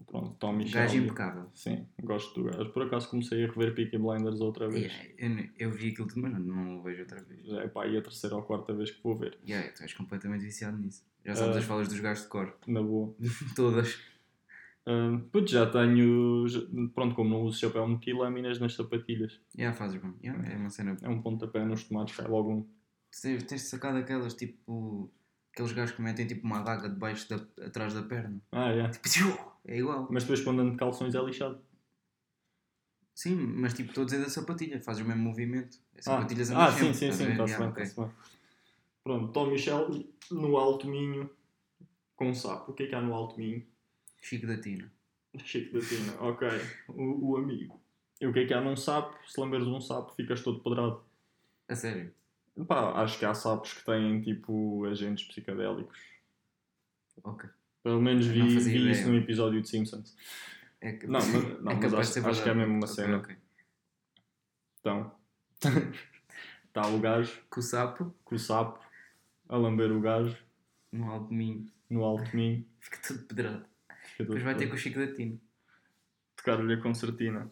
Pronto, 0.05 0.35
Tommy 0.37 0.65
Gajo 0.69 0.89
Shelby. 0.93 1.05
impecável. 1.07 1.49
Sim, 1.53 1.87
gosto 2.03 2.33
do 2.43 2.49
gajo. 2.49 2.69
Por 2.71 2.83
acaso 2.83 3.09
comecei 3.09 3.43
a 3.43 3.47
rever 3.47 3.73
Peaky 3.73 3.97
Blinders 3.97 4.41
outra 4.41 4.67
vez. 4.69 4.91
Yeah, 5.17 5.49
eu, 5.57 5.69
eu 5.69 5.71
vi 5.71 5.89
aquilo 5.91 6.07
tudo, 6.07 6.21
mas 6.21 6.33
não, 6.33 6.39
não 6.41 6.79
o 6.79 6.83
vejo 6.83 7.01
outra 7.01 7.23
vez. 7.23 7.45
Já 7.47 7.61
é 7.61 7.67
pá, 7.69 7.83
aí 7.85 7.97
a 7.97 8.01
terceira 8.01 8.35
ou 8.35 8.43
quarta 8.43 8.73
vez 8.73 8.91
que 8.91 9.01
vou 9.01 9.17
ver. 9.17 9.37
Yeah, 9.47 9.71
tu 9.71 9.81
és 9.83 9.93
completamente 9.93 10.43
viciado 10.43 10.77
nisso. 10.77 11.03
Já 11.25 11.35
sabes 11.35 11.55
Ah. 11.55 11.59
as 11.59 11.65
falas 11.65 11.87
dos 11.87 11.99
gajos 12.01 12.23
de 12.23 12.29
cor. 12.29 12.55
Na 12.67 12.81
boa. 12.83 13.15
Todas. 13.55 13.97
Putz, 15.31 15.49
já 15.51 15.65
tenho. 15.65 16.47
já- 16.47 16.61
Pronto, 16.93 17.15
como 17.15 17.29
não 17.29 17.41
uso 17.43 17.57
chapéu, 17.59 17.87
meti 17.87 18.13
lâminas 18.13 18.59
nas 18.59 18.75
sapatilhas. 18.75 19.39
Yeah, 19.57 19.75
fazes 19.75 19.99
bem. 19.99 20.13
Yeah, 20.23 20.53
é 20.53 20.57
uma 20.57 20.69
cena. 20.69 20.95
É 21.01 21.09
um 21.09 21.21
pontapé 21.21 21.65
nos 21.65 21.83
tomates, 21.85 22.15
cai 22.15 22.27
logo 22.27 22.51
um. 22.51 22.67
Tens, 23.21 23.43
tens 23.43 23.61
sacado 23.63 23.97
aquelas 23.97 24.33
tipo. 24.35 25.09
Aqueles 25.55 25.71
gajos 25.71 25.95
que 25.95 26.01
metem 26.01 26.27
tipo 26.27 26.45
uma 26.45 26.59
adaga 26.59 26.89
debaixo 26.89 27.29
da, 27.29 27.65
atrás 27.65 27.93
da 27.93 28.03
perna. 28.03 28.41
Ah, 28.51 28.71
é. 28.71 28.89
Tipo, 28.89 29.57
é 29.63 29.77
igual. 29.77 30.05
Mas 30.11 30.23
depois 30.23 30.41
quando 30.41 30.59
ando 30.59 30.71
de 30.71 30.77
calções 30.77 31.15
é 31.15 31.19
lixado. 31.21 31.61
Sim, 33.13 33.35
mas 33.35 33.73
tipo, 33.73 33.87
estou 33.91 34.01
a 34.01 34.05
dizer 34.05 34.19
da 34.19 34.29
sapatilha, 34.29 34.81
fazes 34.81 35.01
o 35.01 35.07
mesmo 35.07 35.23
movimento. 35.23 35.77
É 35.95 35.99
Ah, 35.99 36.01
sapatilhas 36.01 36.51
ah 36.51 36.67
andam 36.67 36.77
sim, 36.77 36.93
sim, 36.93 37.11
sim, 37.13 37.31
está-se 37.31 37.57
bem, 37.57 37.69
está-se 37.69 37.95
bem. 37.95 38.11
Pronto, 39.01 39.31
Tommy 39.31 39.57
Shelby 39.57 40.13
no 40.29 40.57
Alto 40.57 40.89
Minho 40.89 41.29
com 42.17 42.33
sapo. 42.33 42.71
O 42.71 42.73
que 42.75 42.83
é 42.83 42.87
que 42.87 42.95
há 42.95 42.99
no 42.99 43.13
Alto 43.13 43.37
Minho? 43.37 43.65
Chico 44.21 44.45
da 44.45 44.57
Tina. 44.57 44.91
Chico 45.41 45.79
da 45.79 45.85
Tina, 45.85 46.13
ok. 46.19 46.49
O, 46.89 47.31
o 47.31 47.37
amigo. 47.37 47.79
E 48.19 48.27
o 48.27 48.33
que 48.33 48.39
é 48.39 48.45
que 48.45 48.53
há 48.53 48.59
num 48.59 48.75
sapo? 48.75 49.17
Se 49.25 49.39
lembrares 49.39 49.65
de 49.65 49.73
um 49.73 49.79
sapo, 49.79 50.13
ficas 50.15 50.41
todo 50.41 50.59
pedrado. 50.59 51.01
A 51.69 51.75
sério. 51.75 52.13
Pá, 52.67 53.01
acho 53.01 53.19
que 53.19 53.25
há 53.25 53.33
sapos 53.33 53.73
que 53.73 53.83
têm 53.85 54.21
tipo 54.21 54.85
agentes 54.85 55.27
psicadélicos. 55.27 55.99
Ok. 57.23 57.49
Pelo 57.83 58.01
menos 58.01 58.25
vi, 58.25 58.41
vi 58.59 58.91
isso 58.91 59.07
num 59.09 59.17
episódio 59.17 59.61
de 59.61 59.67
Simpsons. 59.69 60.15
É 60.81 60.93
que... 60.93 61.05
Não, 61.05 61.19
mas, 61.19 61.33
não, 61.61 61.71
é 61.71 61.75
mas 61.75 61.93
acho, 61.93 62.27
acho 62.27 62.43
que 62.43 62.49
é 62.49 62.53
mesmo 62.53 62.73
uma 62.75 62.87
cena. 62.87 63.17
ok. 63.17 63.35
Então, 64.79 65.11
está 66.67 66.87
o 66.87 66.99
gajo 66.99 67.41
Com 67.49 67.59
o 67.59 67.63
sapo, 67.63 68.15
com 68.23 68.35
o 68.35 68.39
sapo 68.39 68.79
a 69.49 69.57
lamber 69.57 69.91
o 69.91 69.99
gajo 69.99 70.37
no 70.91 71.11
alto 71.11 71.33
mim, 71.33 71.71
no 71.89 72.03
Alto 72.03 72.33
Minho. 72.35 72.65
fica 72.79 72.97
tudo 73.05 73.23
pedrado. 73.25 73.65
Fica 74.11 74.23
Depois 74.23 74.43
vai 74.43 74.55
ter 74.55 74.67
com 74.67 74.75
o 74.75 74.77
Chico 74.77 74.97
da 74.99 75.11
Tina. 75.13 75.37
tocar-lhe 76.37 76.73
a 76.73 76.81
concertina. 76.81 77.51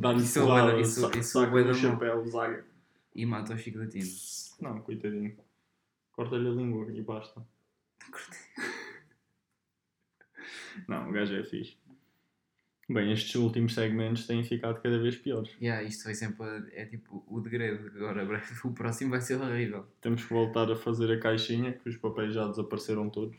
Dar-lhe 0.00 0.22
Isso 0.22 0.38
é 0.38 0.42
bué 0.42 0.66
da- 0.72 0.80
isso- 0.80 1.00
sa- 1.00 1.18
isso 1.18 1.38
E 3.14 3.26
mata 3.26 3.54
o 3.54 3.56
Tina. 3.56 4.04
Não, 4.60 4.80
coitadinho. 4.80 5.36
Corta-lhe 6.12 6.48
a 6.48 6.52
língua 6.52 6.90
e 6.92 7.02
basta. 7.02 7.46
Não, 10.88 11.08
o 11.08 11.12
gajo 11.12 11.34
é 11.34 11.44
fixe. 11.44 11.76
Bem, 12.88 13.12
estes 13.12 13.34
últimos 13.36 13.74
segmentos 13.74 14.26
têm 14.26 14.42
ficado 14.44 14.80
cada 14.82 14.98
vez 14.98 15.16
piores. 15.16 15.54
Yeah, 15.60 15.82
isto 15.82 16.04
foi 16.04 16.14
sempre. 16.14 16.46
É 16.72 16.84
tipo 16.84 17.24
o 17.26 17.40
degredo. 17.40 17.86
Agora 17.96 18.42
o 18.64 18.72
próximo 18.72 19.10
vai 19.10 19.20
ser 19.20 19.40
horrível. 19.40 19.86
Temos 20.00 20.24
que 20.24 20.32
voltar 20.32 20.70
a 20.70 20.76
fazer 20.76 21.10
a 21.12 21.18
caixinha, 21.18 21.72
que 21.72 21.88
os 21.88 21.96
papéis 21.96 22.34
já 22.34 22.46
desapareceram 22.46 23.08
todos. 23.08 23.36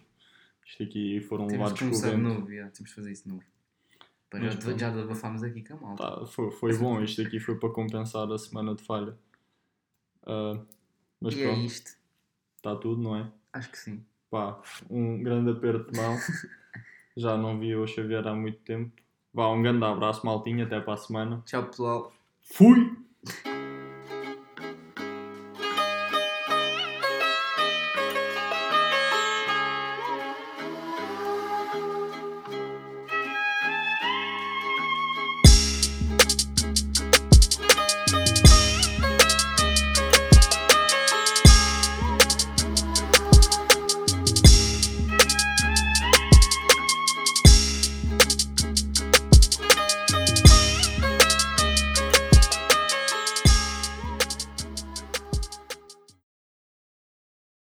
Isto 0.65 0.83
aqui 0.83 1.21
foram 1.21 1.47
Temos 1.47 1.71
levados 1.71 1.73
que 1.73 1.79
com 1.79 1.85
o 1.85 1.89
começar 1.89 2.15
de 2.15 2.21
novo. 2.21 2.49
Yeah, 2.49 2.71
temos 2.71 2.89
que 2.89 2.95
fazer 2.95 3.11
isso 3.11 3.23
de 3.23 3.29
novo. 3.29 3.43
Mas 4.31 4.53
já, 4.53 4.59
pronto. 4.59 4.79
já 4.79 4.87
abafámos 4.87 5.43
aqui 5.43 5.61
com 5.61 5.73
a 5.75 5.77
malta. 5.77 6.03
Tá, 6.03 6.25
foi, 6.25 6.51
foi 6.51 6.77
bom, 6.77 7.03
isto 7.03 7.21
aqui 7.21 7.39
foi 7.39 7.59
para 7.59 7.69
compensar 7.69 8.31
a 8.31 8.37
semana 8.37 8.73
de 8.73 8.83
falha. 8.83 9.15
Ah, 10.25 10.59
mas 11.19 11.35
e 11.35 11.41
é 11.41 11.45
pronto, 11.45 11.65
isto. 11.65 11.91
está 12.57 12.75
tudo, 12.75 13.01
não 13.01 13.15
é? 13.15 13.31
Acho 13.53 13.69
que 13.71 13.77
sim. 13.77 14.03
Pá, 14.29 14.61
um 14.89 15.21
grande 15.21 15.51
aperto 15.51 15.91
de 15.91 15.97
mão. 15.97 16.17
Já 17.15 17.37
não 17.37 17.59
vi 17.59 17.75
o 17.75 17.85
Xavier 17.85 18.27
há 18.27 18.33
muito 18.33 18.59
tempo. 18.59 18.91
Vá, 19.33 19.47
um 19.49 19.61
grande 19.61 19.83
abraço, 19.85 20.25
maltinha, 20.25 20.65
até 20.65 20.79
para 20.79 20.93
a 20.93 20.97
semana. 20.97 21.41
Tchau, 21.45 21.65
pessoal. 21.65 22.13
Fui! 22.41 22.97